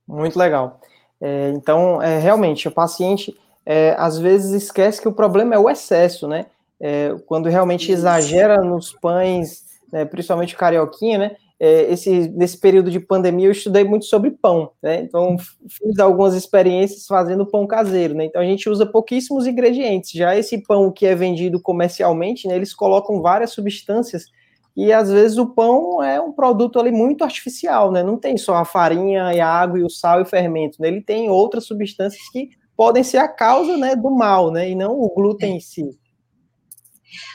Muito 0.07 0.39
legal. 0.39 0.81
É, 1.21 1.51
então, 1.51 2.01
é, 2.03 2.19
realmente, 2.19 2.69
o 2.69 2.71
paciente 2.73 3.35
é, 3.65 3.95
às 3.99 4.19
vezes 4.19 4.53
esquece 4.53 5.01
que 5.01 5.09
o 5.09 5.13
problema 5.13 5.55
é 5.55 5.59
o 5.59 5.69
excesso, 5.69 6.29
né? 6.29 6.47
É, 6.81 7.15
quando 7.27 7.49
realmente 7.49 7.91
exagera 7.91 8.59
nos 8.63 8.93
pães, 8.93 9.65
né, 9.93 10.05
principalmente 10.05 10.55
o 10.55 10.59
carioquinha, 10.59 11.19
né? 11.19 11.37
É, 11.59 11.91
esse, 11.91 12.29
nesse 12.37 12.59
período 12.59 12.91
de 12.91 13.01
pandemia 13.01 13.47
eu 13.47 13.53
estudei 13.53 13.83
muito 13.83 14.05
sobre 14.05 14.31
pão, 14.31 14.71
né? 14.83 15.01
Então 15.01 15.37
fiz 15.69 15.99
algumas 15.99 16.35
experiências 16.35 17.07
fazendo 17.07 17.47
pão 17.47 17.67
caseiro, 17.67 18.15
né? 18.15 18.27
Então 18.27 18.43
a 18.43 18.45
gente 18.45 18.69
usa 18.69 18.85
pouquíssimos 18.85 19.47
ingredientes. 19.47 20.11
Já 20.13 20.37
esse 20.37 20.59
pão 20.59 20.93
que 20.93 21.07
é 21.07 21.15
vendido 21.15 21.61
comercialmente, 21.61 22.47
né, 22.47 22.57
eles 22.57 22.75
colocam 22.75 23.23
várias 23.23 23.53
substâncias 23.53 24.27
e 24.77 24.93
às 24.93 25.11
vezes 25.11 25.39
o 25.39 25.47
pão 25.47 26.03
é 26.03 26.21
um 26.21 26.33
produto 26.33 26.79
ali 26.79 26.93
muito 26.93 27.25
artificial, 27.25 27.91
né? 27.91 28.03
Não 28.03 28.19
tem 28.19 28.37
só 28.37 28.57
a 28.57 28.65
farinha 28.65 29.33
e 29.33 29.41
a 29.41 29.49
água 29.49 29.79
e 29.79 29.83
o 29.83 29.89
sal 29.89 30.21
e 30.21 30.23
o 30.25 30.27
fermento, 30.27 30.83
né? 30.83 30.89
Ele 30.89 31.01
tem 31.01 31.31
outras 31.31 31.65
substâncias 31.65 32.29
que 32.31 32.51
podem 32.77 33.03
ser 33.03 33.17
a 33.17 33.27
causa, 33.27 33.75
né, 33.79 33.97
do 33.97 34.11
mal, 34.11 34.53
né? 34.53 34.69
E 34.69 34.75
não 34.75 34.93
o 34.93 35.09
glúten 35.15 35.57
em 35.57 35.61
si. 35.61 35.99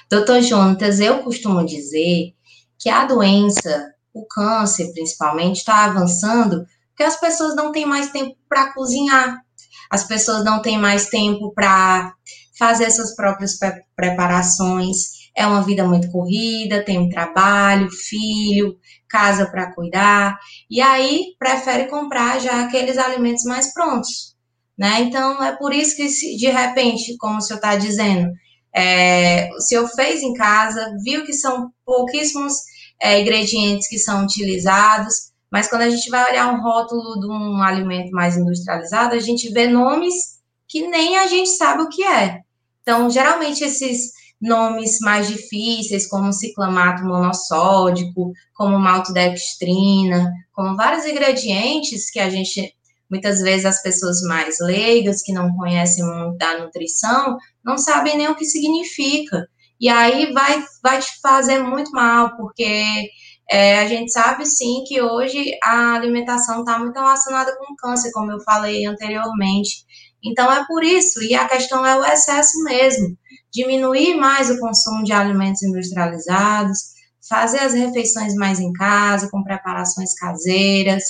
Doutor 0.08 0.40
Jonatas, 0.42 1.00
eu 1.00 1.24
costumo 1.24 1.66
dizer 1.66 2.36
que 2.78 2.90
a 2.90 3.06
doença, 3.06 3.92
o 4.14 4.24
câncer 4.28 4.92
principalmente, 4.94 5.58
está 5.58 5.86
avançando 5.86 6.64
porque 6.90 7.04
as 7.04 7.20
pessoas 7.20 7.56
não 7.56 7.72
têm 7.72 7.88
mais 7.88 8.12
tempo 8.12 8.36
para 8.48 8.72
cozinhar, 8.74 9.42
as 9.90 10.04
pessoas 10.04 10.44
não 10.44 10.62
têm 10.62 10.78
mais 10.78 11.08
tempo 11.08 11.52
para 11.54 12.14
fazer 12.60 12.92
suas 12.92 13.16
próprias 13.16 13.58
preparações 13.96 15.21
é 15.36 15.46
uma 15.46 15.62
vida 15.64 15.86
muito 15.86 16.12
corrida, 16.12 16.84
tem 16.84 17.00
um 17.00 17.10
trabalho, 17.10 17.90
filho, 17.90 18.78
casa 19.08 19.46
para 19.50 19.74
cuidar, 19.74 20.38
e 20.70 20.82
aí 20.82 21.36
prefere 21.38 21.88
comprar 21.88 22.40
já 22.40 22.66
aqueles 22.66 22.98
alimentos 22.98 23.44
mais 23.44 23.74
prontos, 23.74 24.36
né? 24.78 25.02
Então 25.02 25.44
é 25.44 25.56
por 25.56 25.74
isso 25.74 25.96
que 25.96 26.10
se, 26.10 26.36
de 26.38 26.48
repente, 26.48 27.18
como 27.18 27.38
o 27.38 27.42
senhor 27.42 27.58
está 27.58 27.76
dizendo, 27.76 28.32
é, 28.74 29.50
o 29.54 29.62
senhor 29.62 29.88
fez 29.90 30.22
em 30.22 30.34
casa, 30.34 30.96
viu 31.04 31.26
que 31.26 31.34
são 31.34 31.72
pouquíssimos 31.86 32.54
é, 33.02 33.20
ingredientes 33.20 33.88
que 33.88 33.98
são 33.98 34.24
utilizados, 34.24 35.32
mas 35.52 35.68
quando 35.68 35.82
a 35.82 35.90
gente 35.90 36.10
vai 36.10 36.32
olhar 36.32 36.54
um 36.54 36.62
rótulo 36.62 37.20
de 37.20 37.28
um 37.28 37.62
alimento 37.62 38.12
mais 38.12 38.38
industrializado, 38.38 39.16
a 39.16 39.20
gente 39.20 39.52
vê 39.52 39.68
nomes 39.68 40.40
que 40.68 40.88
nem 40.88 41.18
a 41.18 41.28
gente 41.28 41.50
sabe 41.50 41.84
o 41.84 41.90
que 41.90 42.04
é. 42.04 42.40
Então, 42.82 43.10
geralmente 43.10 43.62
esses 43.62 44.14
nomes 44.42 45.00
mais 45.02 45.28
difíceis, 45.28 46.08
como 46.08 46.34
ciclamato 46.34 47.04
monossódico, 47.04 48.34
como 48.56 48.80
maltodextrina, 48.80 50.32
como 50.52 50.76
vários 50.76 51.06
ingredientes 51.06 52.10
que 52.10 52.20
a 52.20 52.30
gente, 52.30 52.74
muitas 53.10 53.40
vezes 53.42 53.66
as 53.66 53.82
pessoas 53.84 54.22
mais 54.24 54.58
leigas, 54.60 55.22
que 55.22 55.32
não 55.32 55.56
conhecem 55.56 56.04
muito 56.04 56.38
da 56.38 56.58
nutrição, 56.60 57.38
não 57.64 57.78
sabem 57.78 58.18
nem 58.18 58.30
o 58.30 58.36
que 58.36 58.46
significa. 58.46 59.48
E 59.80 59.88
aí 59.88 60.32
vai, 60.34 60.64
vai 60.82 61.00
te 61.00 61.20
fazer 61.22 61.60
muito 61.60 61.92
mal, 61.92 62.36
porque 62.36 63.10
é, 63.50 63.80
a 63.80 63.88
gente 63.88 64.12
sabe 64.12 64.46
sim 64.46 64.84
que 64.88 65.02
hoje 65.02 65.52
a 65.64 65.96
alimentação 65.96 66.60
está 66.60 66.80
muito 66.80 66.96
relacionada 66.96 67.56
com 67.58 67.76
câncer, 67.76 68.12
como 68.12 68.32
eu 68.32 68.40
falei 68.42 68.86
anteriormente. 68.86 69.86
Então 70.24 70.52
é 70.52 70.66
por 70.68 70.84
isso, 70.84 71.22
e 71.24 71.34
a 71.34 71.48
questão 71.48 71.86
é 71.86 71.98
o 71.98 72.06
excesso 72.06 72.64
mesmo 72.64 73.18
diminuir 73.54 74.16
mais 74.16 74.50
o 74.50 74.60
consumo 74.60 75.04
de 75.04 75.12
alimentos 75.12 75.62
industrializados, 75.62 76.80
fazer 77.28 77.60
as 77.60 77.74
refeições 77.74 78.34
mais 78.36 78.60
em 78.60 78.72
casa, 78.74 79.30
com 79.30 79.44
preparações 79.44 80.14
caseiras, 80.16 81.04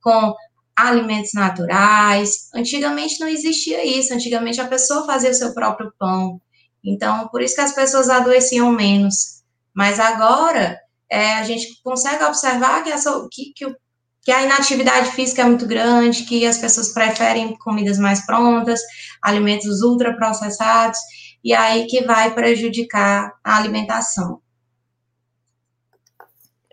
com 0.00 0.34
alimentos 0.76 1.32
naturais. 1.34 2.48
Antigamente 2.54 3.18
não 3.18 3.28
existia 3.28 3.84
isso, 3.84 4.12
antigamente 4.12 4.60
a 4.60 4.66
pessoa 4.66 5.06
fazia 5.06 5.30
o 5.30 5.34
seu 5.34 5.54
próprio 5.54 5.92
pão. 5.98 6.40
Então, 6.84 7.28
por 7.28 7.42
isso 7.42 7.54
que 7.54 7.62
as 7.62 7.72
pessoas 7.72 8.08
adoeciam 8.08 8.70
menos. 8.70 9.42
Mas 9.74 9.98
agora, 9.98 10.78
é, 11.10 11.34
a 11.34 11.42
gente 11.42 11.80
consegue 11.82 12.22
observar 12.24 12.84
que, 12.84 12.90
essa, 12.90 13.26
que, 13.30 13.52
que, 13.54 13.74
que 14.22 14.30
a 14.30 14.42
inatividade 14.42 15.10
física 15.12 15.42
é 15.42 15.44
muito 15.44 15.66
grande, 15.66 16.24
que 16.24 16.46
as 16.46 16.58
pessoas 16.58 16.92
preferem 16.92 17.56
comidas 17.58 17.98
mais 17.98 18.24
prontas, 18.24 18.80
alimentos 19.22 19.82
ultraprocessados, 19.82 20.98
e 21.46 21.54
aí 21.54 21.86
que 21.86 22.02
vai 22.02 22.34
prejudicar 22.34 23.32
a 23.44 23.56
alimentação. 23.56 24.40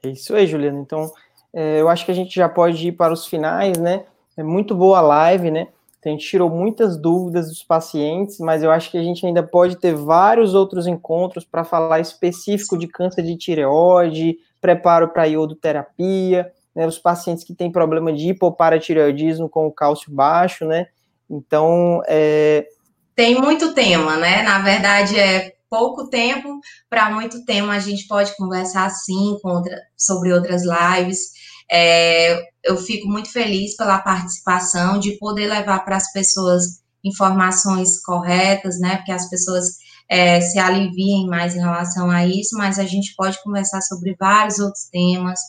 É 0.03 0.09
isso 0.09 0.35
aí, 0.35 0.47
Juliana. 0.47 0.79
Então, 0.79 1.11
é, 1.53 1.79
eu 1.79 1.87
acho 1.87 2.03
que 2.03 2.09
a 2.09 2.15
gente 2.15 2.33
já 2.33 2.49
pode 2.49 2.87
ir 2.87 2.93
para 2.93 3.13
os 3.13 3.27
finais, 3.27 3.77
né? 3.77 4.03
É 4.35 4.41
muito 4.41 4.73
boa 4.73 4.97
a 4.97 5.01
live, 5.01 5.51
né? 5.51 5.67
A 6.03 6.09
gente 6.09 6.27
tirou 6.27 6.49
muitas 6.49 6.97
dúvidas 6.97 7.49
dos 7.49 7.61
pacientes, 7.61 8.39
mas 8.39 8.63
eu 8.63 8.71
acho 8.71 8.89
que 8.89 8.97
a 8.97 9.03
gente 9.03 9.23
ainda 9.23 9.43
pode 9.43 9.75
ter 9.75 9.93
vários 9.93 10.55
outros 10.55 10.87
encontros 10.87 11.45
para 11.45 11.63
falar 11.63 11.99
específico 11.99 12.75
de 12.75 12.87
câncer 12.87 13.21
de 13.21 13.37
tireoide, 13.37 14.39
preparo 14.59 15.09
para 15.09 15.25
iodoterapia, 15.25 16.51
né, 16.75 16.87
os 16.87 16.97
pacientes 16.97 17.43
que 17.43 17.53
têm 17.53 17.71
problema 17.71 18.11
de 18.11 18.29
hipoparatireoidismo 18.29 19.47
com 19.47 19.67
o 19.67 19.71
cálcio 19.71 20.11
baixo, 20.11 20.65
né? 20.65 20.87
Então, 21.29 22.01
é, 22.07 22.67
tem 23.15 23.39
muito 23.39 23.73
tema, 23.73 24.17
né? 24.17 24.41
Na 24.43 24.59
verdade, 24.59 25.17
é 25.19 25.53
pouco 25.69 26.07
tempo 26.07 26.59
para 26.89 27.11
muito 27.11 27.43
tema. 27.45 27.73
A 27.73 27.79
gente 27.79 28.07
pode 28.07 28.35
conversar 28.35 28.89
sim 28.89 29.37
outra, 29.43 29.75
sobre 29.97 30.31
outras 30.31 30.61
lives. 30.63 31.31
É, 31.71 32.39
eu 32.63 32.77
fico 32.77 33.07
muito 33.07 33.31
feliz 33.31 33.75
pela 33.75 33.99
participação, 33.99 34.99
de 34.99 35.17
poder 35.17 35.47
levar 35.47 35.83
para 35.83 35.97
as 35.97 36.11
pessoas 36.11 36.83
informações 37.03 38.01
corretas, 38.03 38.79
né? 38.79 38.97
Porque 38.97 39.11
as 39.11 39.29
pessoas 39.29 39.65
é, 40.09 40.39
se 40.41 40.59
aliviem 40.59 41.27
mais 41.27 41.55
em 41.55 41.59
relação 41.59 42.09
a 42.11 42.25
isso, 42.25 42.55
mas 42.57 42.77
a 42.77 42.85
gente 42.85 43.15
pode 43.15 43.41
conversar 43.43 43.81
sobre 43.81 44.15
vários 44.19 44.59
outros 44.59 44.85
temas, 44.91 45.39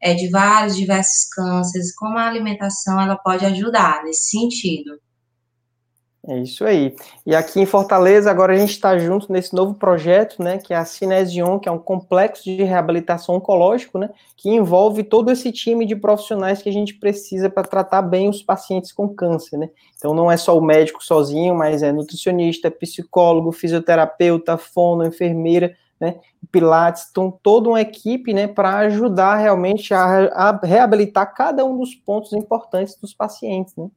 é, 0.00 0.14
de 0.14 0.28
vários 0.30 0.76
diversos 0.76 1.28
cânceres, 1.34 1.94
como 1.94 2.18
a 2.18 2.26
alimentação 2.26 3.00
ela 3.00 3.16
pode 3.16 3.44
ajudar 3.44 4.02
nesse 4.04 4.30
sentido. 4.30 4.92
É 6.28 6.38
isso 6.38 6.64
aí. 6.64 6.94
E 7.26 7.34
aqui 7.34 7.58
em 7.60 7.66
Fortaleza, 7.66 8.30
agora 8.30 8.52
a 8.52 8.56
gente 8.56 8.70
está 8.70 8.96
junto 8.96 9.32
nesse 9.32 9.52
novo 9.52 9.74
projeto, 9.74 10.40
né, 10.40 10.56
que 10.56 10.72
é 10.72 10.76
a 10.76 10.84
Cinesion, 10.84 11.58
que 11.58 11.68
é 11.68 11.72
um 11.72 11.80
complexo 11.80 12.44
de 12.44 12.62
reabilitação 12.62 13.34
oncológico, 13.34 13.98
né, 13.98 14.08
que 14.36 14.48
envolve 14.48 15.02
todo 15.02 15.32
esse 15.32 15.50
time 15.50 15.84
de 15.84 15.96
profissionais 15.96 16.62
que 16.62 16.68
a 16.68 16.72
gente 16.72 16.94
precisa 16.94 17.50
para 17.50 17.64
tratar 17.64 18.02
bem 18.02 18.28
os 18.28 18.40
pacientes 18.40 18.92
com 18.92 19.08
câncer, 19.08 19.56
né. 19.56 19.68
Então 19.96 20.14
não 20.14 20.30
é 20.30 20.36
só 20.36 20.56
o 20.56 20.62
médico 20.62 21.02
sozinho, 21.02 21.56
mas 21.56 21.82
é 21.82 21.90
nutricionista, 21.90 22.70
psicólogo, 22.70 23.50
fisioterapeuta, 23.50 24.56
fono, 24.56 25.04
enfermeira, 25.04 25.74
né, 26.00 26.20
pilates, 26.52 27.08
então 27.10 27.36
toda 27.42 27.68
uma 27.68 27.80
equipe, 27.80 28.32
né, 28.32 28.46
para 28.46 28.76
ajudar 28.78 29.38
realmente 29.38 29.92
a, 29.92 30.26
a 30.28 30.60
reabilitar 30.62 31.34
cada 31.34 31.64
um 31.64 31.76
dos 31.76 31.96
pontos 31.96 32.32
importantes 32.32 32.94
dos 32.94 33.12
pacientes, 33.12 33.74
né. 33.74 33.88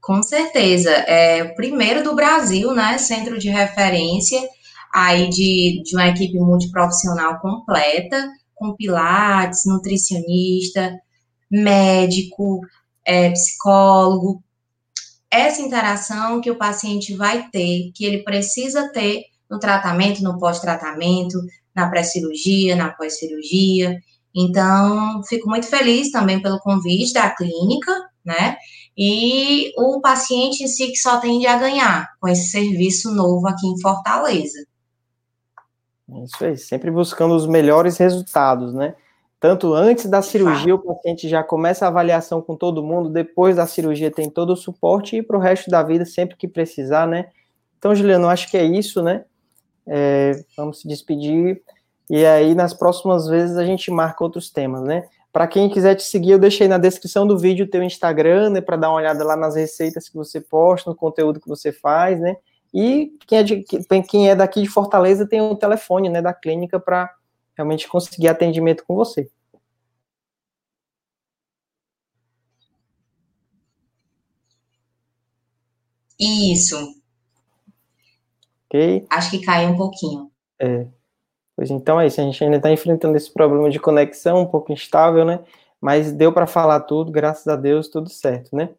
Com 0.00 0.22
certeza. 0.22 0.90
É 0.90 1.42
o 1.42 1.54
primeiro 1.54 2.02
do 2.02 2.14
Brasil, 2.14 2.72
né? 2.72 2.98
Centro 2.98 3.38
de 3.38 3.48
referência 3.48 4.40
aí 4.92 5.28
de, 5.28 5.82
de 5.84 5.94
uma 5.94 6.08
equipe 6.08 6.38
multiprofissional 6.38 7.38
completa, 7.40 8.30
com 8.54 8.74
pilates, 8.74 9.62
nutricionista, 9.66 10.98
médico, 11.50 12.60
é, 13.04 13.30
psicólogo. 13.30 14.42
Essa 15.30 15.62
interação 15.62 16.40
que 16.40 16.50
o 16.50 16.56
paciente 16.56 17.14
vai 17.14 17.48
ter, 17.50 17.90
que 17.94 18.04
ele 18.04 18.22
precisa 18.22 18.88
ter 18.92 19.24
no 19.50 19.58
tratamento, 19.58 20.22
no 20.22 20.38
pós-tratamento, 20.38 21.38
na 21.74 21.88
pré-cirurgia, 21.88 22.74
na 22.74 22.90
pós-cirurgia. 22.90 23.98
Então, 24.34 25.22
fico 25.24 25.48
muito 25.48 25.66
feliz 25.66 26.10
também 26.10 26.40
pelo 26.40 26.58
convite 26.60 27.12
da 27.12 27.30
clínica, 27.30 27.92
né? 28.24 28.56
E 28.98 29.72
o 29.76 30.00
paciente 30.00 30.64
em 30.64 30.66
si 30.66 30.88
que 30.88 30.96
só 30.96 31.20
tende 31.20 31.46
a 31.46 31.56
ganhar 31.56 32.08
com 32.20 32.26
esse 32.26 32.50
serviço 32.50 33.14
novo 33.14 33.46
aqui 33.46 33.64
em 33.64 33.80
Fortaleza. 33.80 34.66
Isso 36.24 36.44
aí, 36.44 36.56
sempre 36.56 36.90
buscando 36.90 37.36
os 37.36 37.46
melhores 37.46 37.96
resultados, 37.96 38.74
né? 38.74 38.96
Tanto 39.38 39.72
antes 39.72 40.06
da 40.06 40.20
cirurgia, 40.20 40.74
o 40.74 40.80
paciente 40.80 41.28
já 41.28 41.44
começa 41.44 41.84
a 41.84 41.88
avaliação 41.88 42.42
com 42.42 42.56
todo 42.56 42.82
mundo, 42.82 43.08
depois 43.08 43.54
da 43.54 43.68
cirurgia 43.68 44.10
tem 44.10 44.28
todo 44.28 44.50
o 44.50 44.56
suporte 44.56 45.16
e 45.16 45.22
para 45.22 45.36
o 45.36 45.40
resto 45.40 45.70
da 45.70 45.80
vida, 45.80 46.04
sempre 46.04 46.36
que 46.36 46.48
precisar, 46.48 47.06
né? 47.06 47.28
Então, 47.78 47.94
Juliano, 47.94 48.28
acho 48.28 48.50
que 48.50 48.56
é 48.56 48.64
isso, 48.64 49.00
né? 49.00 49.24
É, 49.86 50.44
vamos 50.56 50.80
se 50.80 50.88
despedir. 50.88 51.62
E 52.10 52.26
aí, 52.26 52.52
nas 52.52 52.74
próximas 52.74 53.28
vezes, 53.28 53.56
a 53.56 53.64
gente 53.64 53.92
marca 53.92 54.24
outros 54.24 54.50
temas, 54.50 54.82
né? 54.82 55.06
Para 55.32 55.46
quem 55.46 55.68
quiser 55.68 55.94
te 55.94 56.02
seguir, 56.02 56.32
eu 56.32 56.38
deixei 56.38 56.66
na 56.66 56.78
descrição 56.78 57.26
do 57.26 57.38
vídeo 57.38 57.66
o 57.66 57.68
teu 57.68 57.82
Instagram, 57.82 58.50
né, 58.50 58.60
para 58.60 58.76
dar 58.76 58.88
uma 58.88 58.96
olhada 58.96 59.22
lá 59.24 59.36
nas 59.36 59.54
receitas 59.54 60.08
que 60.08 60.16
você 60.16 60.40
posta, 60.40 60.88
no 60.90 60.96
conteúdo 60.96 61.40
que 61.40 61.48
você 61.48 61.70
faz, 61.70 62.18
né? 62.18 62.36
E 62.72 63.12
quem 63.26 63.38
é, 63.38 63.42
de, 63.42 63.64
quem 64.08 64.30
é 64.30 64.34
daqui 64.34 64.62
de 64.62 64.68
Fortaleza 64.68 65.26
tem 65.26 65.40
o 65.40 65.52
um 65.52 65.56
telefone, 65.56 66.08
né, 66.08 66.20
da 66.22 66.34
clínica 66.34 66.80
para 66.80 67.10
realmente 67.56 67.88
conseguir 67.88 68.28
atendimento 68.28 68.84
com 68.86 68.94
você. 68.94 69.30
Isso. 76.18 76.76
Ok. 78.66 79.06
Acho 79.08 79.30
que 79.30 79.40
caiu 79.40 79.70
um 79.70 79.76
pouquinho. 79.76 80.30
É. 80.58 80.86
Pois 81.58 81.72
então 81.72 82.00
é 82.00 82.06
isso, 82.06 82.20
a 82.20 82.24
gente 82.24 82.44
ainda 82.44 82.56
está 82.58 82.70
enfrentando 82.70 83.16
esse 83.16 83.32
problema 83.32 83.68
de 83.68 83.80
conexão 83.80 84.42
um 84.42 84.46
pouco 84.46 84.72
instável, 84.72 85.24
né? 85.24 85.40
Mas 85.80 86.12
deu 86.12 86.32
para 86.32 86.46
falar 86.46 86.78
tudo, 86.82 87.10
graças 87.10 87.48
a 87.48 87.56
Deus, 87.56 87.88
tudo 87.88 88.08
certo, 88.08 88.54
né? 88.54 88.70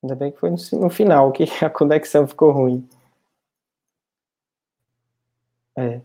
Ainda 0.00 0.14
bem 0.14 0.30
que 0.30 0.38
foi 0.38 0.50
no, 0.50 0.88
final 0.88 1.32
que 1.32 1.42
a 1.60 1.68
conexão 1.68 2.24
ficou 2.24 2.52
ruim. 2.52 2.88
É. 5.76 6.00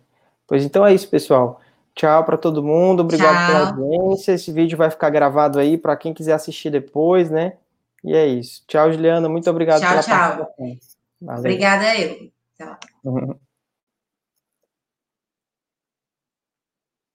Pois 0.47 0.65
então 0.65 0.83
é 0.83 0.95
isso, 0.95 1.07
pessoal. 1.07 1.61
Tchau 1.93 2.23
para 2.25 2.37
todo 2.37 2.63
mundo, 2.63 3.01
obrigado 3.01 3.35
Tchau. 3.35 3.47
pela 3.47 3.69
audiência. 3.69 4.31
Esse 4.31 4.51
vídeo 4.51 4.75
vai 4.75 4.89
ficar 4.89 5.11
gravado 5.11 5.59
aí 5.59 5.77
para 5.77 5.95
quem 5.95 6.11
quiser 6.11 6.33
assistir 6.33 6.71
depois, 6.71 7.29
né? 7.29 7.53
E 8.03 8.15
é 8.15 8.25
isso. 8.25 8.63
Tchau, 8.67 8.91
Juliana. 8.91 9.29
Muito 9.29 9.47
obrigado 9.47 9.81
tchau, 9.81 9.89
pela 9.91 10.01
tchau. 10.01 10.17
participação. 10.17 10.92
Valeu. 11.23 11.39
Obrigada 11.39 11.97
eu. 11.99 12.31
Tchau. 12.57 12.77
Uhum. 13.03 13.39